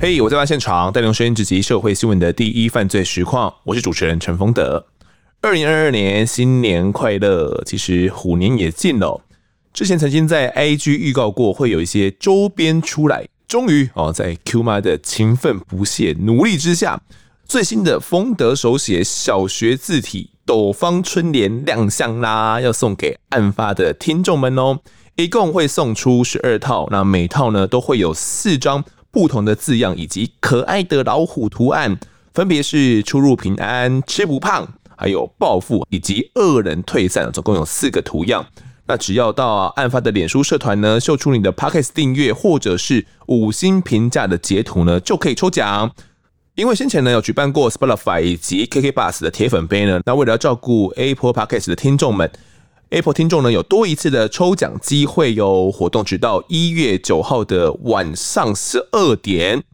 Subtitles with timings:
[0.00, 3.54] 嘿我在现场，带您收听社会新闻的第一犯罪实况。
[3.62, 4.84] 我是主持人陈丰德。
[5.40, 7.62] 二零二二年新年快乐！
[7.64, 9.22] 其实虎年也近了。
[9.72, 17.00] 之前曾经在 IG 预告过会有一些周边出来，终于哦，在 Q 妈的勤奋不懈努力之下，
[17.44, 24.80] 最新的丰德手写小学字体斗方春联亮相啦，要送给案发的听众们哦。
[25.16, 28.84] 一共会送出十二套，那每套呢都会有四张。
[29.10, 31.98] 不同的字样以及可爱的老虎图案，
[32.34, 38.44] 分别是出入平安、吃不胖，还有暴富以及恶人退散，总共有四个图样。
[38.86, 45.90] 那只要到案发的脸书社团呢，秀出你的 Podcast 订阅或者是五星评价的截图呢，就可以抽奖。
[46.54, 52.30] 因为先前呢有举办过 Spotify 以及 KK Bus 的铁粉杯呢，那为了要照顾 Apple Podcast 的听众们。
[52.90, 59.64] Apple 听众呢有多一次的抽奖机会哟，活动直到一月九号的晚上十二点。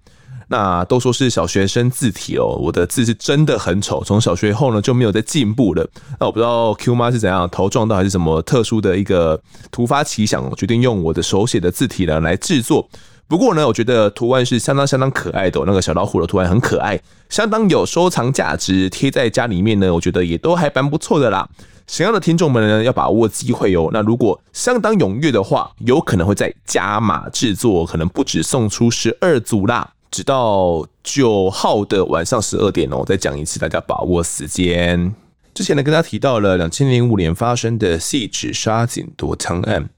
[0.51, 5.85] 那都说是小学生字体哦，我的字是真的很丑，从小学后呢就没有再进步了。
[6.21, 12.89] 那我不知道 Q 妈是怎样头撞到还是什么特殊的一个突发奇想，决定用我的手写的字体呢来制作。
[13.29, 16.99] 不过呢，我觉得图案是相当相当可爱的，那个小老虎的图案很可爱，
[17.29, 21.47] 相当有收藏价值，贴在家里面呢，我觉得也都还蛮不错的啦。
[21.87, 23.91] 想要的听众们呢，要把握机会哦。
[23.93, 29.91] 那如果相当踊跃的话，有可能会再加码制作，可能不止送出十二组啦。
[30.11, 35.15] 直到九号的晚上十二点哦，再讲一次，大家把握时间。
[35.53, 39.91] 之前呢，跟大家提到了两千零五年发生的汐止杀警夺枪案，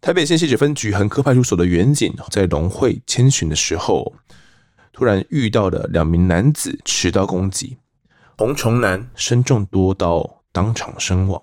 [0.00, 4.14] 台北县汐止分局横科派出所的员警在龙会千寻的时候，
[4.92, 7.78] 突然遇到了两名男子持刀攻击，
[8.36, 10.38] 洪崇南身中多刀。
[10.52, 11.40] 当场身亡，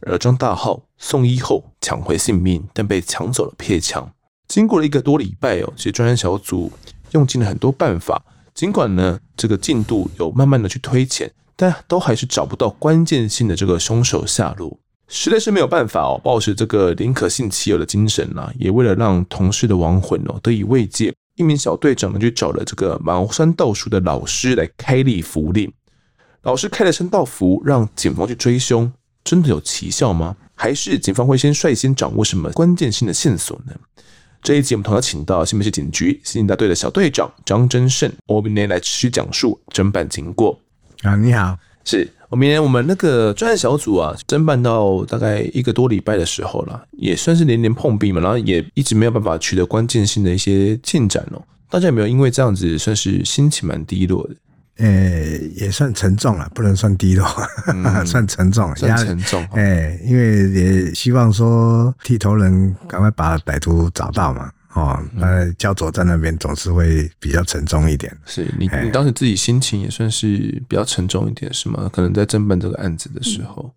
[0.00, 4.10] 而张大浩送医后抢回性命，但被抢走了配枪。
[4.46, 6.72] 经过了一个多礼拜哦，其实专案小组
[7.10, 8.24] 用尽了很多办法，
[8.54, 16.20] 尽管呢这个进度有慢慢的去推前，但都还是找不到关键性的这个凶手下落，实在是没有办法哦。
[16.22, 25.72] 抱持这个宁可信其有的精神呐、啊，也为了让同事的亡魂哦得以慰藉，一名小队长呢就找了这个茅山道术的老师来开立符令。
[26.42, 28.92] 老师开了三道符，让警方去追凶，
[29.24, 30.36] 真的有奇效吗？
[30.54, 33.72] 还是警方会先率先掌握什么关键性的线索呢？
[34.40, 40.58] 这一集我们同样请到新北市警局刑警大队的小队长张真胜，我明天来持续讲述侦办经过。
[41.02, 51.42] 啊，你好，是我明年我们那个专案小组啊，侦办到大概一个多礼拜的时候了，也算是连连碰壁嘛，然后也一直没有办法取得关键性的一些进展哦。
[51.70, 54.34] 大家有没有因为这样子算是心情蛮低落的？
[54.78, 57.26] 呃、欸，也算沉重了，不能算低落，
[57.66, 59.42] 嗯、 算沉重，算沉重。
[59.52, 68.16] 哎、欸，因为也希望说剃头人赶快把歹徒找到嘛，哦，那焦灼在那边总是会比较沉重一点。
[68.24, 71.90] 是你，欸、你当时自己心情也算是比较沉重一点，是吗？
[71.92, 73.64] 可能在侦办这个案子的时候。
[73.64, 73.72] 嗯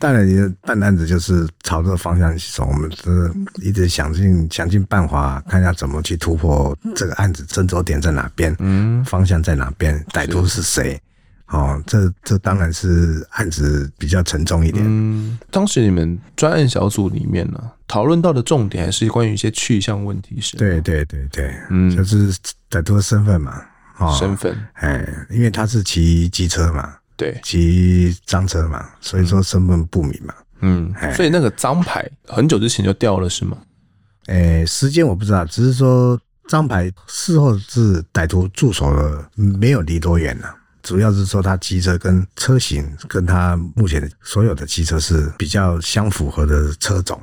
[0.00, 2.66] 当然，你的办案子就是朝这个方向去走。
[2.66, 3.32] 我们是
[3.62, 11.00] 一直想尽想尽办法，看一下怎么去突破这个案子，争执点在哪边，嗯，方向在哪边，歹徒是谁？
[11.46, 14.84] 哦，这这当然是案子比较沉重一点。
[14.86, 20.56] 嗯，当时你们专案小组里面呢，讨论到的重点还是关于一些去向问题是？
[20.56, 22.32] 对对对对，嗯，就是
[22.70, 23.62] 歹徒的身份嘛，
[23.98, 26.94] 哦，身份，哎，因为他是骑机车嘛。
[27.16, 30.34] 对，骑赃车嘛，所以说身份不明嘛。
[30.62, 33.56] 嗯，所以那个赃牌很久之前就掉了，是吗？
[34.26, 36.18] 诶、欸，时间我不知道，只是说
[36.48, 40.52] 赃牌事后是歹徒驻守了，没有离多远了。
[40.82, 47.20] 主要是说他机车跟车型跟他目前所有的机车是比较相符合的车种。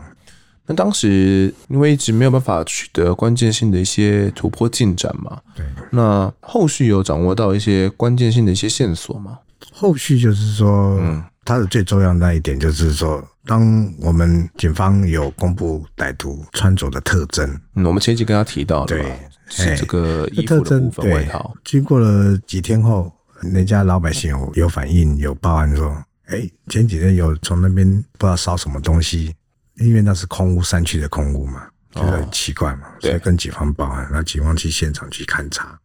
[0.72, 5.66] 那当时因为一直没有办法取得关键性的一些突破进展嘛，对。
[5.90, 9.38] 那后续有掌握到一些关键性的一些线索吗？
[9.74, 19.14] 后续就是说，嗯，它的最重要的那一点就是说，当我们警方有公布歹徒穿着的特征，嗯，我们前期跟他提到了，对，
[19.50, 21.54] 是这个衣服的部分外套。
[21.66, 23.12] 经过了几天后，
[23.42, 25.90] 人家老百姓有有反应，有报案说，
[26.28, 27.86] 哎、欸，前几天有从那边
[28.18, 29.34] 不知道烧什么东西，
[29.82, 35.78] 因为那是空屋山区的空屋嘛，觉得很奇怪嘛，哦、所以跟警方报案，那警方去现场去勘查，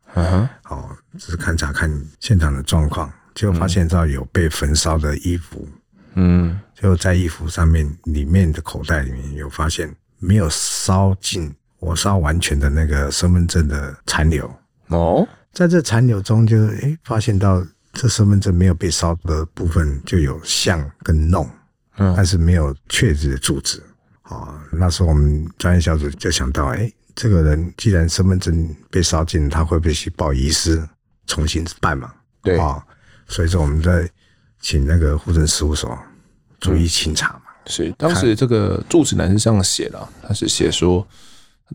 [0.69, 0.88] 哦，
[1.19, 1.90] 只是勘查看
[2.20, 3.12] 现场的状况。
[3.34, 5.69] 就发现到有被焚烧的衣服，
[6.14, 14.50] 嗯，就在衣服上面里面的口袋里面有发现没有烧尽、火烧完全的那个身份证的残留
[14.87, 17.62] 哦，在这残留中就诶、欸、发现到
[17.93, 21.46] 这身份证没有被烧的部分就有像跟弄，
[21.98, 23.82] 嗯，但是没有确实的住址
[24.25, 30.82] 哦，那时候我们专业小组就想到，哎，这个人既然身份证被烧尽，他会不会去报遗失，
[31.26, 32.12] 重新办嘛？
[32.43, 32.82] 对啊、哦，
[33.28, 34.08] 所以说我们在
[34.60, 35.98] 请那个户政事务所
[36.60, 37.43] 逐一清查嘛。
[37.64, 41.06] 嗯、是，当时这个住址栏是这样写的，他是写说，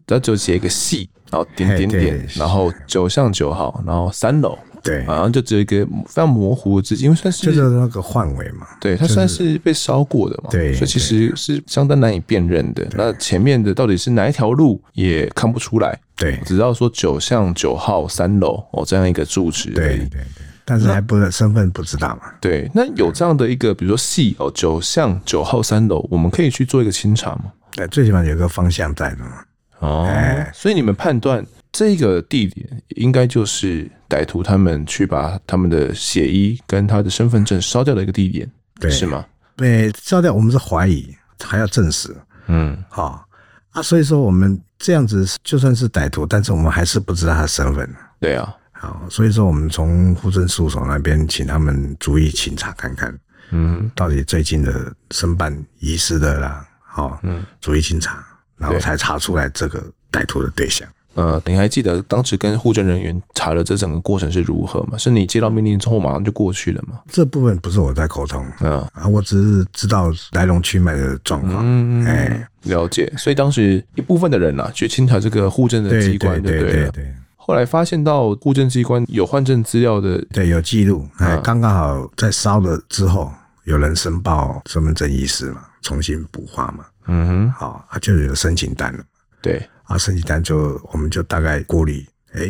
[0.05, 4.57] 他就写一个系，然后点点点，然后九巷九号，然后三楼。
[4.83, 8.67] 对，好像就只有一个非常模糊的字，因为算是就是那个范围嘛。
[8.79, 10.49] 对，它算是被烧过的嘛。
[10.49, 12.87] 对，所以其实是相当难以辨认的。
[12.93, 15.99] 那前面的到底是哪一条路也看不出来。
[16.15, 19.69] 对，只知道说九巷九号三楼哦这样一个住址。
[19.71, 20.21] 对对对，
[20.65, 22.31] 但是还不身份不知道嘛。
[22.39, 27.45] 对，那有这样的一个，比如说系哦九巷九号三楼，我们可以去做一个清查吗？
[27.75, 29.43] 对，最起码有个方向在的嘛。
[29.79, 30.07] 哦，
[30.53, 31.45] 所以你们判断。
[31.71, 39.25] 这个地点应该就是歹徒他们去把他们的血衣跟他的身份证烧掉的一个地点，对，是吗？
[39.55, 42.15] 对，烧掉我们是怀疑，还要证实。
[42.47, 43.25] 嗯，好
[43.71, 47.89] 啊，所以说我们这样子就算是歹徒，但是我们还是不知道他的身份。
[48.19, 53.17] 对啊，好，所以说我们从户政事务所那边请他们逐一清查看看，
[53.51, 58.21] 嗯，到底最近的申办遗失的啦，好，嗯，逐一清查，
[58.57, 59.81] 然后才查出来这个
[60.11, 60.85] 歹徒的对象。
[61.13, 64.97] 呃，你还记得当时跟户政人员查了这整个过程是如何吗？
[64.97, 67.01] 是你接到命令之后马上就过去了吗？
[67.09, 73.11] 这部分不是我在沟通，嗯啊，我只是知道来龙去脉的状况，嗯哎，了解。
[73.17, 77.13] 所以当时一部分的人啊，去清查这个户政的机关，对对对。
[77.35, 83.29] 后来发现到户政机关有换证资料的，对，有记录，哎，刚刚好在烧了之后，
[83.65, 89.03] 有人申报身份证遗失嘛，重新补发嘛，嗯哼，好，他就有申请单了，
[89.41, 89.61] 对。
[89.91, 92.49] 啊，成绩单就我们就大概过滤，哎，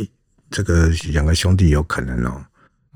[0.52, 2.46] 这个两个兄弟有可能哦，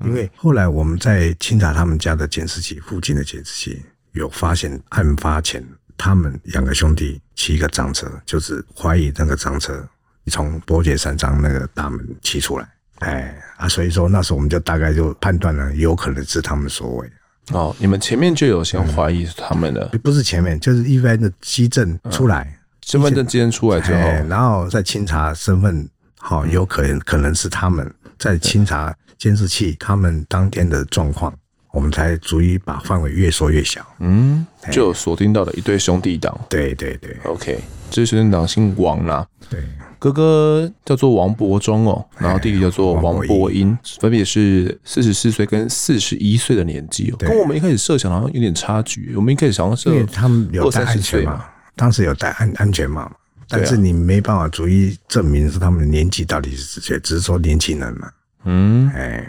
[0.04, 3.82] 因为后来我们在清查他们家的监视器，附近的监视器
[4.12, 5.66] 有发现，案发前
[5.96, 9.84] 他们两个兄弟骑一个赃车，就是怀疑那个赃车
[10.26, 12.68] 从伯爵山庄那个大门骑出来，
[13.00, 17.12] 哎啊，所以说那时候我们就大概就判断了，有可能是他们所为。
[17.50, 22.55] 哦，你们前面就有先怀疑是他们的，嗯，不是前面，就是一般的迹证出来。
[22.86, 25.88] 嗯身份证今天出来之后，然后再清查身份，
[26.20, 31.34] 好，有可能可能是他们在清查监视器，他们当天的状况，
[31.72, 33.84] 我们才逐一把范围越缩越小。
[33.98, 36.38] 嗯，就锁定到了一对兄弟档。
[36.48, 37.58] 对对对，OK，
[37.90, 39.60] 这对兄弟档姓王啦，对，
[39.98, 49.12] 哥哥叫做王伯忠哦，然后弟弟叫做王伯英，分别是四十四岁跟四十一岁的年纪哦，跟我们一开始设想好像有点差距。
[49.16, 51.44] 我们一开始想像是他们有三十岁嘛。
[51.76, 53.10] 当时有戴安安全帽，
[53.48, 58.10] 但是你没办法逐一证明是他们的年纪到底是几，只是说年轻人嘛。
[58.44, 59.28] 嗯，哎，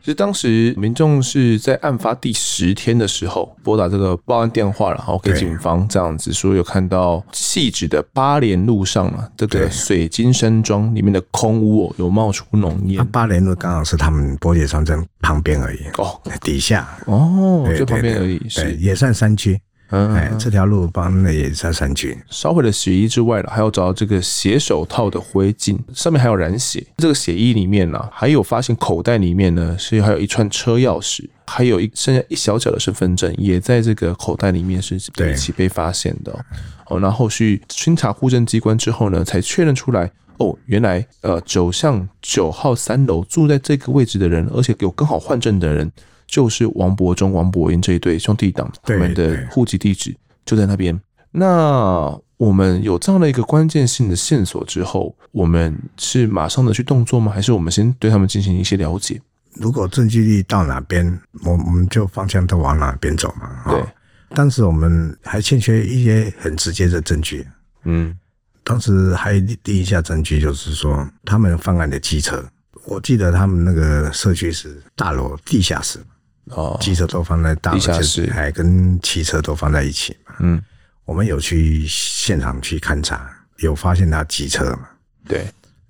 [0.00, 13.06] 其实当时民众是在案发第十天的时候拨打这个报案电话，然后给警方这样子说，有看到细致的八连路上嘛，这个水晶山庄里面的空屋有冒出浓烟。
[13.08, 16.88] 八连路刚好是他们波姐山庄旁边而已哦，底下。
[17.06, 18.74] 哦，就旁边而已，是。
[18.76, 19.60] 也算山区。
[19.90, 26.84] 嗯，哎，这条路帮那也在山区烧毁了血衣之外了，还要找到这个血手套的灰烬，上面还有染血。
[26.96, 36.36] 这个血衣里面呢，还有发现口袋里面呢是还有一串车钥匙，还有一剩下一小角的身份证，也在这个口袋里面是一起被发现的。
[36.88, 45.92] 哦，那后续清查户政机关之后呢，才确认出来，哦，原来呃九巷九号三楼住在这个位置的人，而且有刚好换证的人。
[46.26, 50.14] 就是王伯忠、王伯英这一对兄弟党，他们的户籍地址
[50.44, 51.00] 就在那边。
[51.30, 57.32] 那我们有这样的一个关键性的线索之后，我们是马上的去动作吗？
[57.32, 59.20] 还是我们先对他们进行一些了解？
[59.54, 63.64] 如果证据力到哪边，我我们就方向都往哪边走嘛。
[63.70, 63.82] 对，
[64.34, 67.46] 当时我们还欠缺一些很直接的证据。
[67.84, 68.14] 嗯，
[68.62, 72.44] 当时还第一下证据就是说，他们犯案的机车，
[72.84, 75.98] 我记得他们那个社区是大楼地下室。
[76.50, 80.34] 哦，机车都放在大楼地下室，还跟汽车都放在一起嘛。
[80.38, 80.62] 嗯，
[81.04, 84.88] 我们有去现场去勘察，有发现他机车嘛？
[85.26, 85.44] 对，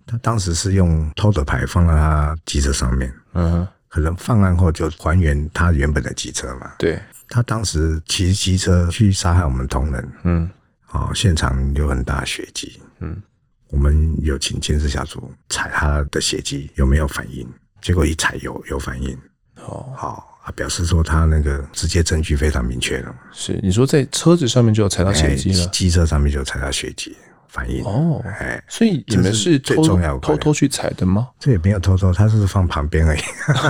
[0.07, 3.13] 他当时是用偷的牌放在他机车上面。
[3.35, 6.73] 嗯，可能放案后就还原他原本的机车嘛。
[6.79, 6.99] 对，
[7.29, 10.13] 他当时骑机车去杀害我们同仁。
[10.25, 10.51] 嗯，
[10.93, 12.81] 哦，现场有很大血迹。
[13.01, 13.23] 嗯，
[13.69, 17.47] 我们有请监视小组踩他的血迹有没有反应，
[17.83, 19.15] 结果一踩有有反应。
[19.57, 20.33] 哦，好。
[20.47, 23.13] 啊，表示说他那个直接证据非常明确了。
[23.33, 27.17] 是，你说在车子上面就有踩到血迹了，机车上面就有踩到血迹
[27.49, 27.85] 反应。
[27.85, 31.29] 哦，哎，所以你们是偷是偷偷去踩的吗？
[31.41, 33.21] 这也没有偷偷，他是放旁边而已。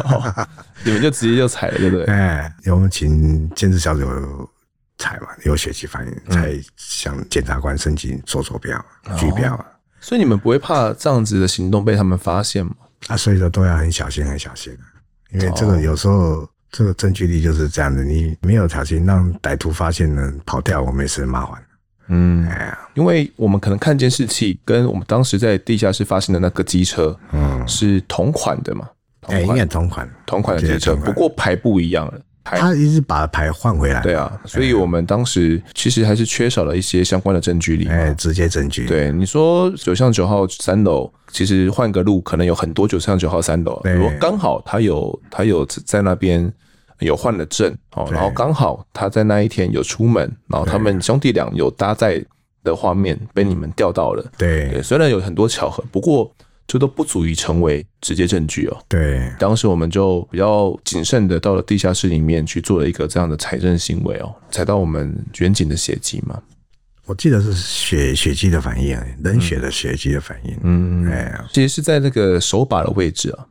[0.04, 0.46] 哦、
[0.84, 2.04] 你们就直接就踩了，对不对？
[2.12, 4.04] 哎，我们请监视小组
[4.98, 8.78] 踩嘛，有血迹反应才向检察官申请搜索标、
[9.16, 9.64] 拘票啊。
[9.98, 12.72] 所以你们不会怕这样子的行动被他们发现吗？
[13.06, 14.76] 啊，所以说都要很小心，很小心，
[15.32, 21.62] 因为这个有时候这个证据力就是这样的，你没有查询，让歹徒发现了跑掉，我们也是麻烦。
[22.08, 28.88] 嗯，哎呀，因为我们可能看监视器跟我们当时在地下室发现的那个机车，嗯，是同款的嘛？
[29.22, 32.20] 哎，应该同款，同款的机车，不过牌不一样了。
[32.46, 34.00] 他一直把牌换回来。
[34.02, 38.86] 对啊，所以我们当时其实还是缺少了一些相关的证据力，哎，直接证据。
[38.86, 46.52] 对，你说九巷九号三楼，其实换个路可能有很多九巷九号三楼，如果刚好他有他有在那边。
[47.00, 52.24] 有换了证哦，然后刚好他在那一天有出门，然后他们兄弟俩有搭载
[52.64, 54.24] 的画面被你们调到了。
[54.38, 56.34] 对，对，虽然有很多巧合，不过
[56.66, 58.76] 这都不足以成为直接证据哦。
[58.88, 66.42] 对，当时我们就比较谨慎的到了地下室里面去做了一个这样的采证行为哦，采到我们远景的血迹嘛。
[67.04, 70.58] 我记得是血血迹的反应，冷血的血迹的反应。
[70.64, 73.46] 嗯，哎，其实是在那个手把的位置啊。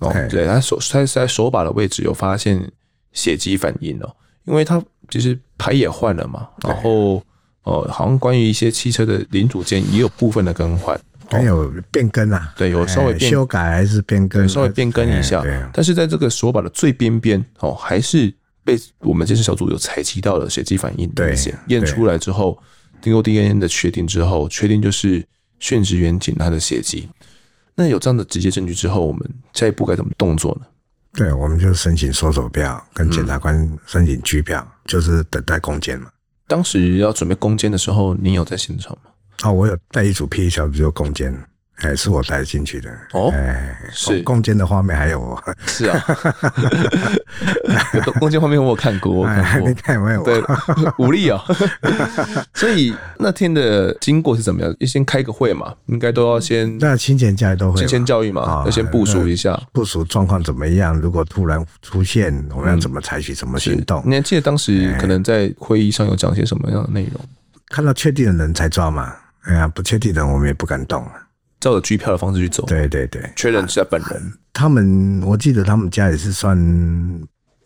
[0.00, 2.70] 哦，对，他手他在手把的位置有发现
[3.12, 7.22] 血迹反应哦，因为他其实牌也换了嘛，然后
[7.62, 11.00] 呃，好像关于一些汽车的零组件也有部分的更换，
[11.30, 18.32] 还有变更啊，对，有稍微修改还是变更，稍微变更一下，但是在这个手把的最边边哦，还是
[18.64, 21.34] 被我们监视小组有采集到了血迹反应，对，
[21.68, 22.58] 验出来之后，
[23.02, 25.24] 经过 DNA 的确定之后，确定就是
[25.60, 27.08] 殉职员警他的血迹。
[27.74, 30.66] 那有这样的直接证据之后，我们下一步该怎么动作呢？
[31.12, 36.08] 对，我们就申请搜索票，跟检察官申请拘票，嗯、就是等待攻坚嘛。
[36.46, 39.10] 当时要准备攻坚的时候，你有在现场吗？
[39.42, 41.34] 哦，我有带一组 PE 小组就攻坚。
[41.80, 43.30] 哎，是我带进去的哦。
[43.34, 45.42] 哎，是攻坚的画面还有我。
[45.66, 46.00] 是啊，
[48.20, 49.68] 攻坚画面我有看过，我看过。
[49.68, 50.22] 你看有没有？
[50.22, 50.40] 对，
[50.98, 51.44] 武力啊。
[52.54, 54.72] 所以那天的经过是怎么样？
[54.86, 56.78] 先开个会嘛，应该都要先。
[56.78, 57.80] 那亲前教育都会。
[57.80, 60.96] 亲前教育嘛，要先部署一下，部署状况怎么样？
[61.00, 64.00] 如果突然出现，我们要怎么采取什么行动？
[64.06, 67.20] 你还记得当时可能在会议上有讲些什么样的内容？
[67.68, 69.12] 看到确定的人才抓嘛。
[69.44, 71.06] 哎呀，不确定的人我们也不敢动。
[71.60, 74.32] 照着机票的方式去走，对对对，确认是他本人。
[74.52, 76.56] 他们，我记得他们家也是算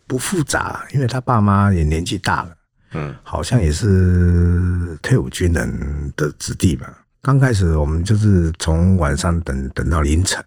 [0.07, 2.55] 不复杂，因为他爸妈也年纪大了，
[2.93, 6.87] 嗯，好像也是退伍军人的子弟吧。
[7.21, 10.41] 刚开始我们就是从晚上等等到凌晨，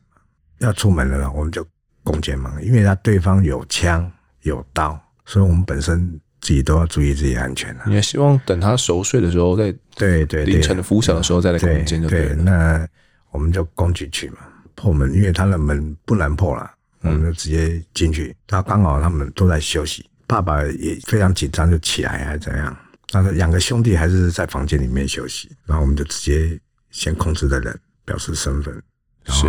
[0.60, 1.62] 要出门了，我们就
[2.02, 4.10] 攻坚嘛，因为他对方有枪
[4.42, 7.84] 有刀，所以我们本身自己都要注意自己安全了。
[7.87, 12.34] 你也希望等他熟睡的时候，在对对凌晨的拂晓的时候再来攻坚就对了。
[12.34, 12.87] 那。
[13.32, 14.40] 我们就攻进去嘛，
[14.75, 16.70] 破门，因为他的门不难破了，
[17.00, 18.37] 我们就直接进去。
[18.46, 22.76] 他刚好他们都在休息，爸爸也非常紧张，就起来还是怎样？
[23.11, 28.82] 但是两个兄弟还是在房间里面休息，然后我们就直接先控制的人表示身份，
[29.25, 29.49] 然后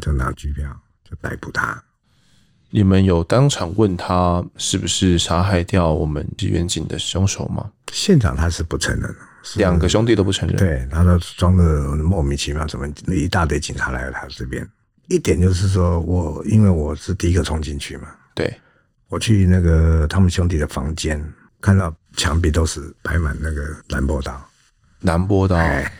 [0.00, 0.64] 就拿机票
[1.02, 1.82] 就逮捕他。
[2.74, 7.70] 你们有当场问他是不是杀害掉我们员警的凶手吗？
[7.92, 9.14] 现场他是不承认。
[9.54, 11.64] 两个兄弟都不承认，对，他都装的
[11.94, 14.68] 莫名其妙，怎么一大堆警察来了他这边？
[15.06, 18.52] 一点就是说我因为我是第一个冲进去嘛，对，
[19.08, 21.24] 我去那个他们兄弟的房间，
[21.60, 24.44] 看到墙壁都是摆满那个兰博刀，
[25.02, 25.92] 兰博刀，哎，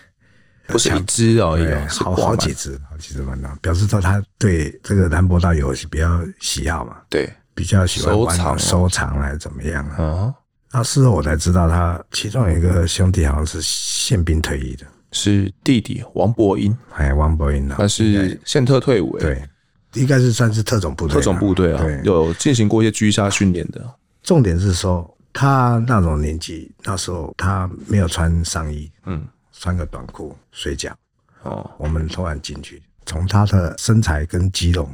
[0.66, 10.34] 不是一只而已，哦，好好几只，好几支兰博刀，表示说他对这个兰博道有比较喜好嘛，对，比较喜欢收藏收藏还是怎么样啊？
[10.72, 19.40] 那事后我才知道，他其中有一个兄弟好像是宪兵退役的，是弟弟王伯英，哎，王伯英啊，他是宪特退伍，对，
[19.92, 23.80] 应该是算是特种部队，特种部队啊，有进行过一些狙杀训练的。
[24.24, 29.24] 重点是说，他那种年纪，那时候他没有穿上衣，嗯，
[29.58, 30.94] 穿个短裤睡觉。
[31.42, 34.88] 哦，我们突然进去，从他的身材跟肌肉，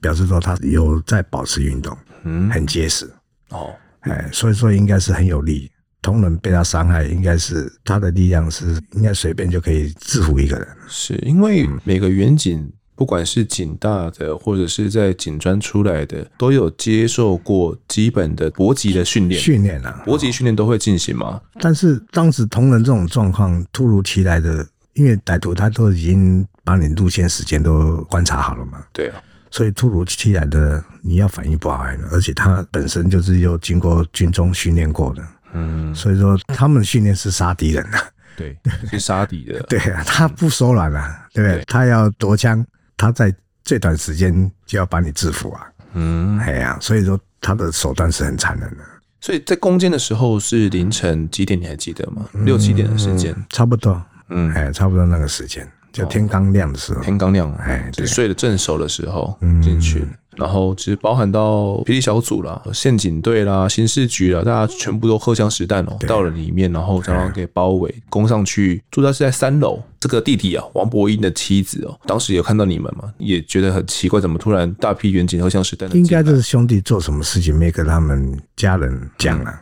[0.00, 3.12] 表示说他有在保持运动，嗯，很结实。
[3.50, 3.74] 哦。
[4.00, 10.66] 哎，所以说应该是很有力，同人被他伤害，应该是他的力量是应该随便就可以制服一个人。
[10.88, 12.68] 是因为每个员警，
[13.02, 19.40] 不管是警大的或者是在警专出来的，都有接受过基本的搏击的训练。
[19.40, 21.40] 训练啊，搏击训练都会进行吗？
[21.60, 28.80] 但是当时同仁这种状况突如其来的，因为歹徒他都已经把你路线时间都观察好了嘛。
[28.92, 29.20] 对啊。
[29.50, 35.22] 所以突如其来的，你要反应不好，而且他本身就是又经过军中训练过的，
[35.54, 37.98] 嗯，所以说他们训练是杀敌人的，
[38.36, 38.56] 对，
[38.88, 41.64] 是杀敌的， 对啊，他不手软啊，对不对？
[41.66, 42.64] 他要夺枪，
[42.96, 43.34] 他在
[43.64, 48.84] 最短时间就要把你制服啊，嗯，哎呀，所以说他的手段是很残忍的。
[49.20, 51.60] 所以在攻坚的时候是凌晨几点？
[51.60, 52.28] 你还记得吗？
[52.44, 54.02] 六七点的时间，差不多。
[54.30, 57.00] 嗯，哎，差不多那个时间，就天刚亮的时候。
[57.02, 60.04] 天刚亮，哎，就睡得正熟的时候进去。
[60.36, 68.82] 然后其实包含到霹雳小组啦、宪警队啦、刑事局啦，大家全部都荷枪实弹哦，到了里面，然后将他给包围，攻上去。
[68.90, 75.94] 住在是在三楼，这个弟弟啊，王伯英的妻子哦，当时有看到你们嘛，也觉得很奇怪，怎么突然大批员警荷枪实弹？
[75.94, 79.60] 应该就是兄弟做什么事情没跟他们家人讲啊，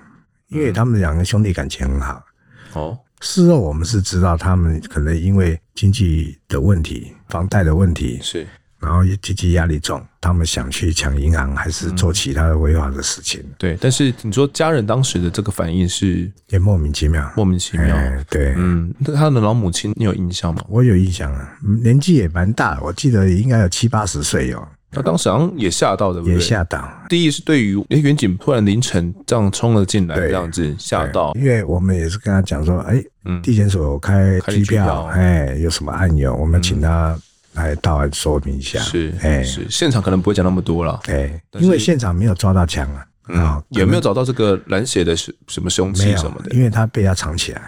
[0.51, 2.23] 因为他们两个兄弟感情很好。
[2.75, 8.47] 哦，事后我们是知道他们可能因为经济的问题、房贷的问题是。
[8.81, 13.45] 然后经济压力重，他们想去抢银行，还是做其他的违法的事情。
[13.59, 17.95] 对，但是你说家人当时的这个反应是也莫名其妙，莫名其妙。
[18.31, 20.65] 对，嗯，那他的老母亲你有印象吗？
[20.69, 24.67] 我有印象啊，年纪也蛮大，我记得应该有七八十岁哟。
[24.93, 26.35] 他当时好像也吓到，对不对？
[26.35, 26.91] 也吓到。
[27.09, 31.33] 第一是对于诶，员警突然凌晨这样冲了进来，这样子吓到。
[31.37, 37.17] 因为我们也是跟他讲说，哎，嗯，地检所开机票，哎，有什么案由，我们请他。
[37.55, 46.51] 来到案说明一下，是，哎，是现场可能不会讲那么多了，哎，因为现场没有抓到枪啊，啊，有没有找到这个蓝血的什什么凶器什么的？
[46.55, 47.63] 因为他被他藏起来，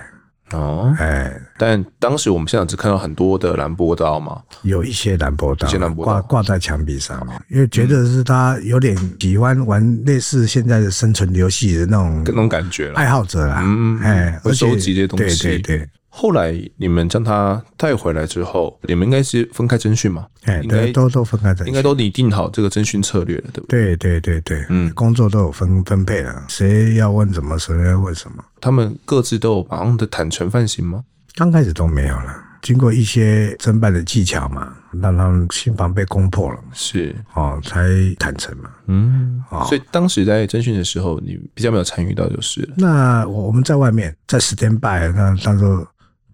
[0.53, 6.12] 哦，哎，但当时我们现场只看到很多的蓝波刀嘛，有一些蓝波刀，蓝波刀。
[6.12, 15.89] 挂挂在墙壁上面，因为觉得是他有点喜欢玩类似现在的生存游戏的那种那种感觉，爱好者啦，嗯，哎，会收集这些东西，对对对。
[16.14, 20.26] 后来你们将他带回来之后，你们应该是分开侦讯嘛？
[20.45, 23.97] 哎，对，都都分开侦讯，应该都拟定好这个侦讯策略了，对不对？
[23.97, 28.45] 对对对对，嗯，工作都有分分配了，谁要问什么，谁要问什么。
[28.61, 31.02] 他们各自都有马上的坦诚犯行吗？
[31.35, 37.88] 刚开始都没有了，经过一些侦办的技巧嘛，让他们心防被攻破了，是哦，才
[38.19, 38.71] 坦诚嘛。
[38.87, 42.75] 嗯，哦，所以当时在侦讯的时候，你比较没有参与到就是了。
[42.76, 45.88] 那我我们在外面在 stand by，那当做。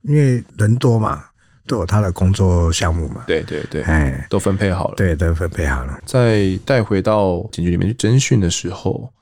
[0.08, 1.22] 因为人多嘛，
[1.66, 3.24] 都有他的工作项目嘛。
[3.26, 4.94] 对对对，哎，都分配好了。
[4.96, 5.98] 对，都分配好了。
[6.06, 9.12] 在带回到警局里面去侦讯的时候，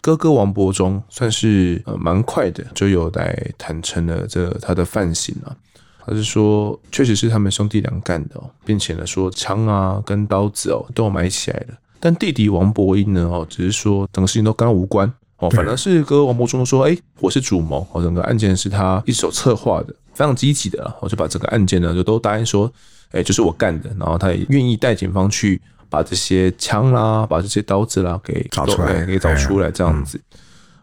[0.00, 5.56] 哥哥王伯忠算是呃蛮快的，就有来坦诚了这他的犯行啊。
[6.04, 11.74] 他是说，确实是他们兄弟俩干的哦，并且呢说枪啊跟刀子哦都有买起来了。
[12.00, 19.94] 但弟弟王伯英呢哦，只是说整个事情都跟他无关哦，反而是哥哥王伯忠说，哎，我是主谋哦，整个案件是他一手策划的。
[20.14, 22.72] 非常积极的，我就把这个案件呢，就都答应说，
[23.10, 23.88] 哎，就是我干的。
[23.98, 30.20] 然后他也愿意带警方去把这些枪啦，把这些刀子啦给找出来，给找出来，这样子。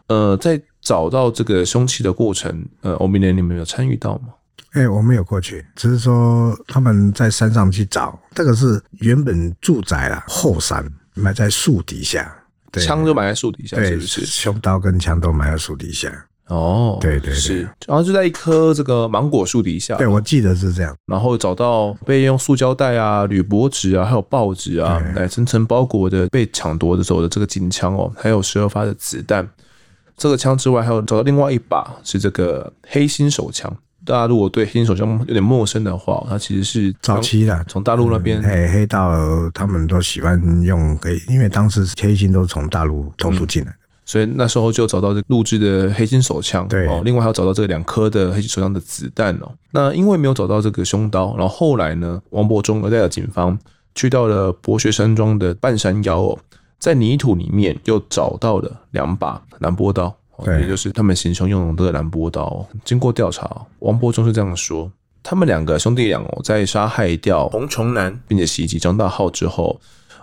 [0.08, 4.30] 呃，在找到这个凶器的过程，呃，欧米莲你们有参与到吗？
[4.72, 12.32] 哎，我没有过去，只是说他们在山上去找，这个是原本住宅啦，后山埋在树底下，
[12.72, 14.24] 枪就埋在树底下，是不是？
[14.24, 16.26] 凶刀跟枪都埋在树底下。
[16.50, 20.94] 哦，对对对，是，然后就在一棵这个芒果树底下，对，我记得是这样。
[21.06, 29.48] 然后找到被用塑胶袋啊、铝箔纸啊、还有报纸啊来层层包裹的被抢夺的时候的这个警枪哦，还有十二发的子弹。
[30.16, 33.74] 这个枪之外，还有找到另外一把是这个黑心手枪。
[34.04, 39.12] 大家如果对黑心手枪有点陌生的话，它其实是早期的，从大陆那边黑黑道
[39.54, 43.72] 他们都喜欢用，给，因为当时黑心都是从大陆偷渡进来。
[44.10, 49.48] 所以那时候就找到这录制的黑心手枪，对哦，另外还要找到这两颗的黑心手枪的子弹哦。
[49.70, 53.56] 那因为没有找到这个凶刀，然后后来呢，王伯忠带着警方
[53.94, 56.36] 去到了博学山庄的半山腰哦，
[56.80, 60.12] 在泥土里面又找到了两把蓝波刀，
[60.60, 62.66] 也就是他们行凶用的蓝波刀。
[62.84, 64.90] 经过调查，王伯忠是这样说：
[65.22, 69.80] 他们两个兄弟俩哦，在杀害掉洪崇南，并且袭击张大浩之后。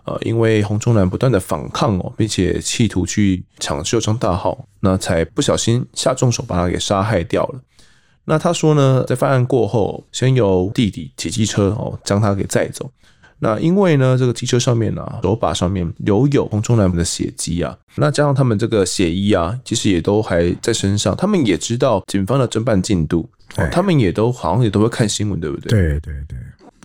[0.08, 7.60] 呃，因为洪忠南不断的反抗哦，并且企图去抢救张大号，那才不小心下重手把他给杀害掉了。
[8.24, 12.90] 那他说呢，在犯案过后，先由弟弟骑机车哦将他给载走。
[13.40, 21.16] 那因为呢，这个机车上面啊，手把上面留有洪忠南的血迹啊，那加上他们这个血衣啊，其实也都还在身上。
[21.16, 25.70] 他们也知道警方的侦办进度，哦，他们也都好像也都会看新闻，对不对？
[25.70, 26.38] 对对对。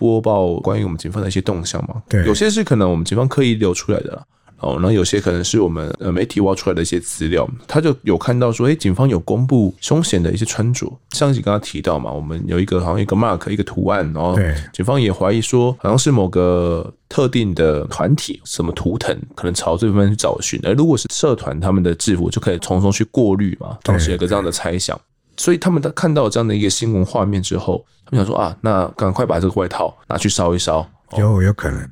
[0.03, 2.03] 播报关于我们警方的一些动向嘛？
[2.09, 4.23] 对，有些是可能我们警方刻意流出来的啦，
[4.57, 14.37] 哦，那有些可能是我们呃媒体挖出来的一些资料，他就有看到说，哎，警方有公布凶险的一些穿着，上一集刚刚提到嘛，我们有一个好像一个 mark 一个图案，然后
[14.73, 24.99] 警方也怀疑说，好像是某个特定的团体什么图腾，可能朝这方面去找寻，而如果是社团他们的制服，就可以从中去过滤嘛，当时有个这样的猜想。
[25.37, 30.87] 所以他们在看到这样的一个新闻画面之后，他们想说啊，那赶快把这个外套拿去烧一烧。
[31.17, 31.89] 有有可能，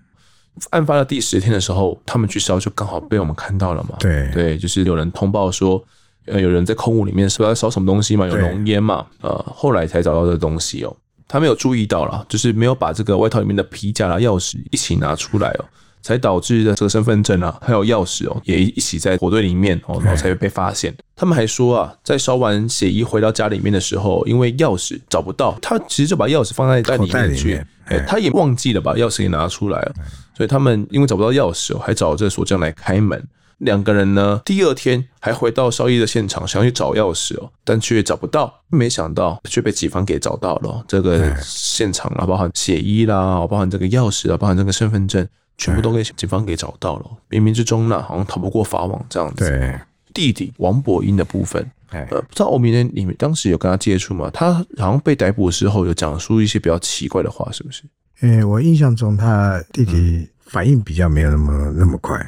[0.72, 3.96] 案发的第十天的时候，他们去烧就刚好被我们看到了嘛。
[4.00, 5.84] 对对，就是有人通报说
[6.26, 8.28] 呃，有人在空屋里面是不是在烧什么东西嘛？
[8.28, 9.06] 有浓烟嘛？
[9.22, 10.96] 呃，后来才找到这东西哦。
[11.28, 15.66] 他没有注意到啦，就是没有把这个外套里面的皮夹啊、钥匙一起拿出来哦，
[16.02, 20.94] 才导致的这个身份证啊，还有钥匙哦，也一起在火堆里面哦，然后才会被发现。
[21.16, 29.94] 他们还说啊，在烧完血衣回到家里面的时候，因为钥匙找不到，他其实就把钥匙放在袋里面去，哎，他也忘记了把钥匙给拿出来了，
[30.36, 33.24] 所以他们因为找不到钥匙哦，还找这个锁匠来开门。
[33.60, 38.52] 两个人呢，第二天还回到烧衣的现场，想要去找钥匙哦，但却找不到。
[38.70, 40.84] 没想到却被警方给找到了。
[40.88, 45.28] 这个现场啊，包含血衣啦，包含这个钥匙啊，包含这个身份证，
[45.62, 47.06] 全部都给警方给找到了。
[47.30, 49.48] 冥冥之中呢，好像逃不过法网这样子。
[49.48, 49.80] 对，
[50.14, 54.30] 弟弟王博英的部分，呃，不知道欧米呢，你们当时有跟他接触吗？
[54.34, 57.84] 他好像被逮捕的时候有讲述一些比较奇怪的话，是不是？
[58.22, 62.20] 诶，我印象中他弟弟反应比较没有那么那么快。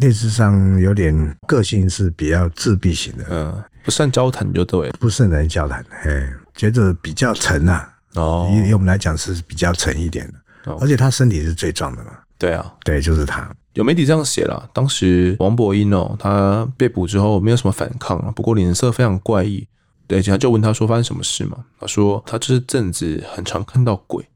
[0.00, 13.48] 类似上有点个性是比较自闭型的，嗯，不善交谈就对，不是很能交谈，哎，觉得比较沉呐，哦，以以我们来讲是比较沉一点的，哦，而且他身体是最壮的嘛，对啊，对，就是他。
[13.74, 19.64] 有媒体这样写了，当时王博英哦，他被捕之后没有什么反抗啊，不过脸色非常怪异，
[20.08, 24.26] 对，警察就问他说发生什么事嘛，他说他这阵子很常看到鬼，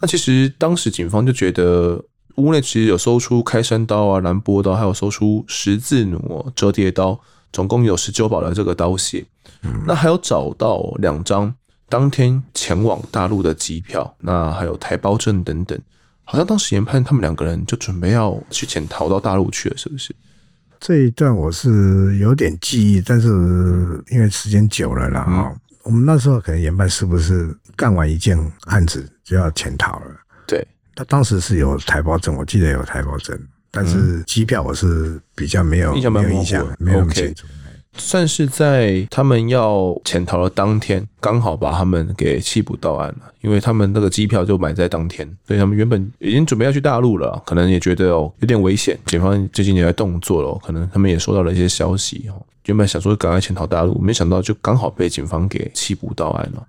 [0.00, 2.02] 那其实当时警方就觉得。
[2.36, 7.18] 屋内其实有搜出开山刀啊、蓝波刀，还有搜出十字弩、折叠刀，
[7.52, 9.24] 总共有十九把的这个刀械。
[9.62, 11.52] 嗯、那还有找到两张
[11.88, 15.76] 当天前往大陆的机票，那还有台胞证等等。
[16.30, 20.14] 好像当时研判他们两个人就准备要去潜逃到大陆去了，是不是？
[20.78, 23.28] 这一段我是有点记忆，但是
[24.10, 30.06] 因为时间久了啦，嗯、我们那时候可能研判是不是干完一件案子就要潜逃了？
[30.46, 30.62] 对。
[30.94, 33.34] 他当时是有台胞证，我记得有台胞证，
[33.70, 37.46] 但是机票我是比较没有印象，没有印象，没有那么清楚。
[37.98, 56.66] 算是在他们要潜逃的当天，刚好把他们给缉捕到案了，因为他们那个机票就买在当天，所以他们原本已经准备要去大陆了，可能也觉得哦有点危险，警方最近也在动作了，可能他们也收到了一些消息哦，原本想说赶快潜逃大陆，没想到就刚好被警方给缉捕到案了。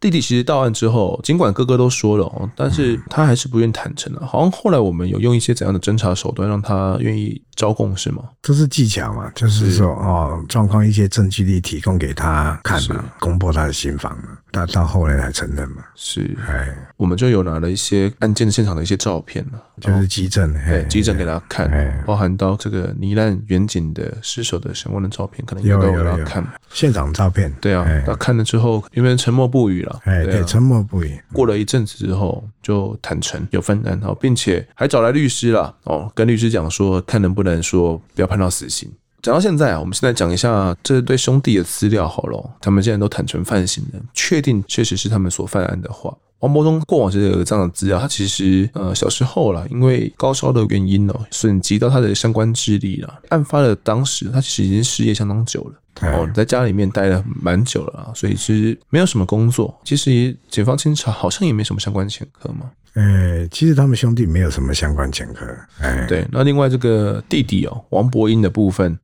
[0.00, 4.26] 弟弟其实到案之后，尽管哥哥都说了哦，但是他还是不愿坦诚啊。
[4.26, 8.22] 好像后来我们有用一些怎样的侦查手段让他愿意招供，是吗？
[8.42, 14.38] 这是技巧嘛，就是说哦，状况一些证据力提供给他看嘛，攻破他的心防嘛。
[14.52, 15.76] 他到后来才承认嘛。
[15.94, 20.06] 是，哎，我们就有拿了一些案件现场的一些照片了，就是。
[20.10, 26.46] 迹证，哎，迹证给他看，包含到这个罹难远景的失手的相关的照片，可能也都看。
[26.70, 30.00] 现场照片，对啊，他看了之后，因为沉默不语了。
[30.04, 31.20] 哎，对，沉默不语。
[31.32, 38.90] 过了一阵子之后，就坦诚有犯案，哦，并且还找来律师了，哦，跟律师讲说，看能不能说不要判到死刑。
[39.22, 42.50] 讲到现在啊，我们现在讲一下这对兄弟的资料好了。
[42.60, 46.16] 他们现在都坦诚犯行了，确定确实是他们所犯案的话。
[46.40, 53.20] 王伯忠过往是有这样的资料，他其实呃小时候啦，因为高烧的原因哦，损及到他的相关智力了。
[53.28, 55.74] 案发的当时，他其实已经失业相当久了。
[56.02, 59.78] 哦，在家里面待了蛮久了啊，所以其实没有什么工作。
[59.84, 62.70] 其实警方清查好像也没什么相关前科嘛。
[62.94, 65.46] 哎，其实他们兄弟没有什么相关前科。
[65.80, 66.26] 哎，对。
[66.32, 68.98] 那另外这个弟弟哦，王博英的部分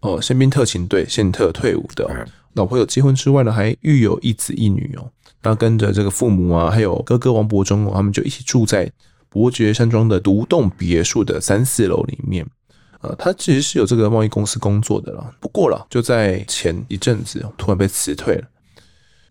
[0.00, 5.10] 哦，宪兵特勤队宪特退伍的，老婆有结婚之外呢，还育有一子一女哦。
[5.42, 8.90] 那跟着这个父母啊，还有哥哥王伯忠哦，他们就一起住在
[9.28, 12.46] 伯爵山庄的独栋别墅的三四楼里面。
[13.00, 18.44] 呃，他其实是有这个贸易公司工作的啦，不过了，就在前一阵子突然被辞退了。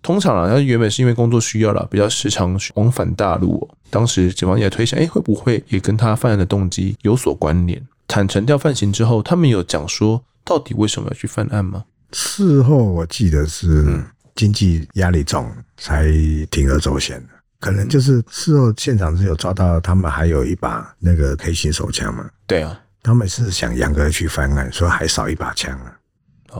[0.01, 3.69] 通常啊，他原本是因为工作需要了，比较时常往返大陆。
[3.89, 7.79] 当时警方也推想，哎，会不会也跟他犯案的动机有所关联？
[8.08, 11.85] 坦诚掉犯行之后，他们有讲说到底为什么要去犯案吗？
[12.12, 16.07] 事后我记得是经济压力重才
[16.49, 22.27] 铤而走险的，可能就是事后现场是有抓到他们还有一把那个 K 型手枪嘛？
[22.47, 22.81] 对啊。
[23.03, 25.95] 他们是想扬格去翻案，说还少一把枪啊，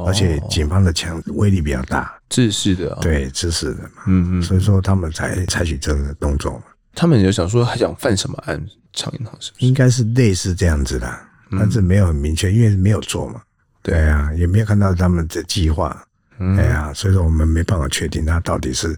[0.06, 6.63] 而且警方的枪威力比较大，制式的，对，制式的嘛，嗯嗯，所以说他们才采取这个动作嘛。
[6.93, 8.63] 他们有想说还想犯什么案？
[8.93, 9.65] 长银行是不是？
[9.65, 11.19] 应该是类似这样子的，
[11.52, 13.41] 但是没有很明确，因为没有做嘛。
[13.82, 16.06] 对啊，也没有看到他们的计划，
[16.38, 18.98] 对啊，所以说我们没办法确定他到底是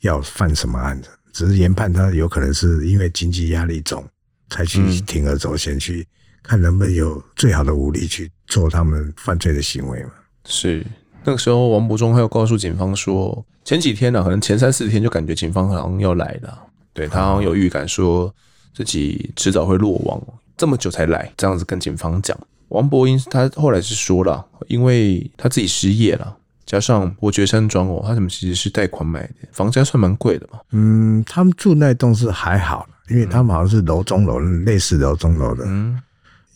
[0.00, 4.04] 要犯什么案子，只是研判他有可能是因为经济压力重，
[4.50, 6.06] 才去铤而走险去。
[6.48, 10.10] 看能不能有最好的武力去做他们犯罪的行为嘛？
[10.44, 10.86] 是
[11.24, 16.56] 那个时候，王博忠还有告诉警方说，前几天呢、啊，可能前三四天就感觉警方好像要来了，
[16.92, 18.32] 对，他好像有预感说
[18.72, 20.22] 自己迟早会落网，
[20.56, 22.38] 这么久才来，这样子跟警方讲。
[22.68, 30.58] 王伯英他后来是说了，因为他自己失业了，加上伯爵山庄哦，他怎么其实是贷款买的，房价算蛮贵的嘛。
[30.72, 35.64] 嗯，他们住那栋是还好，因为他们好像是楼中楼，嗯、类似楼中楼的。
[35.66, 36.00] 嗯，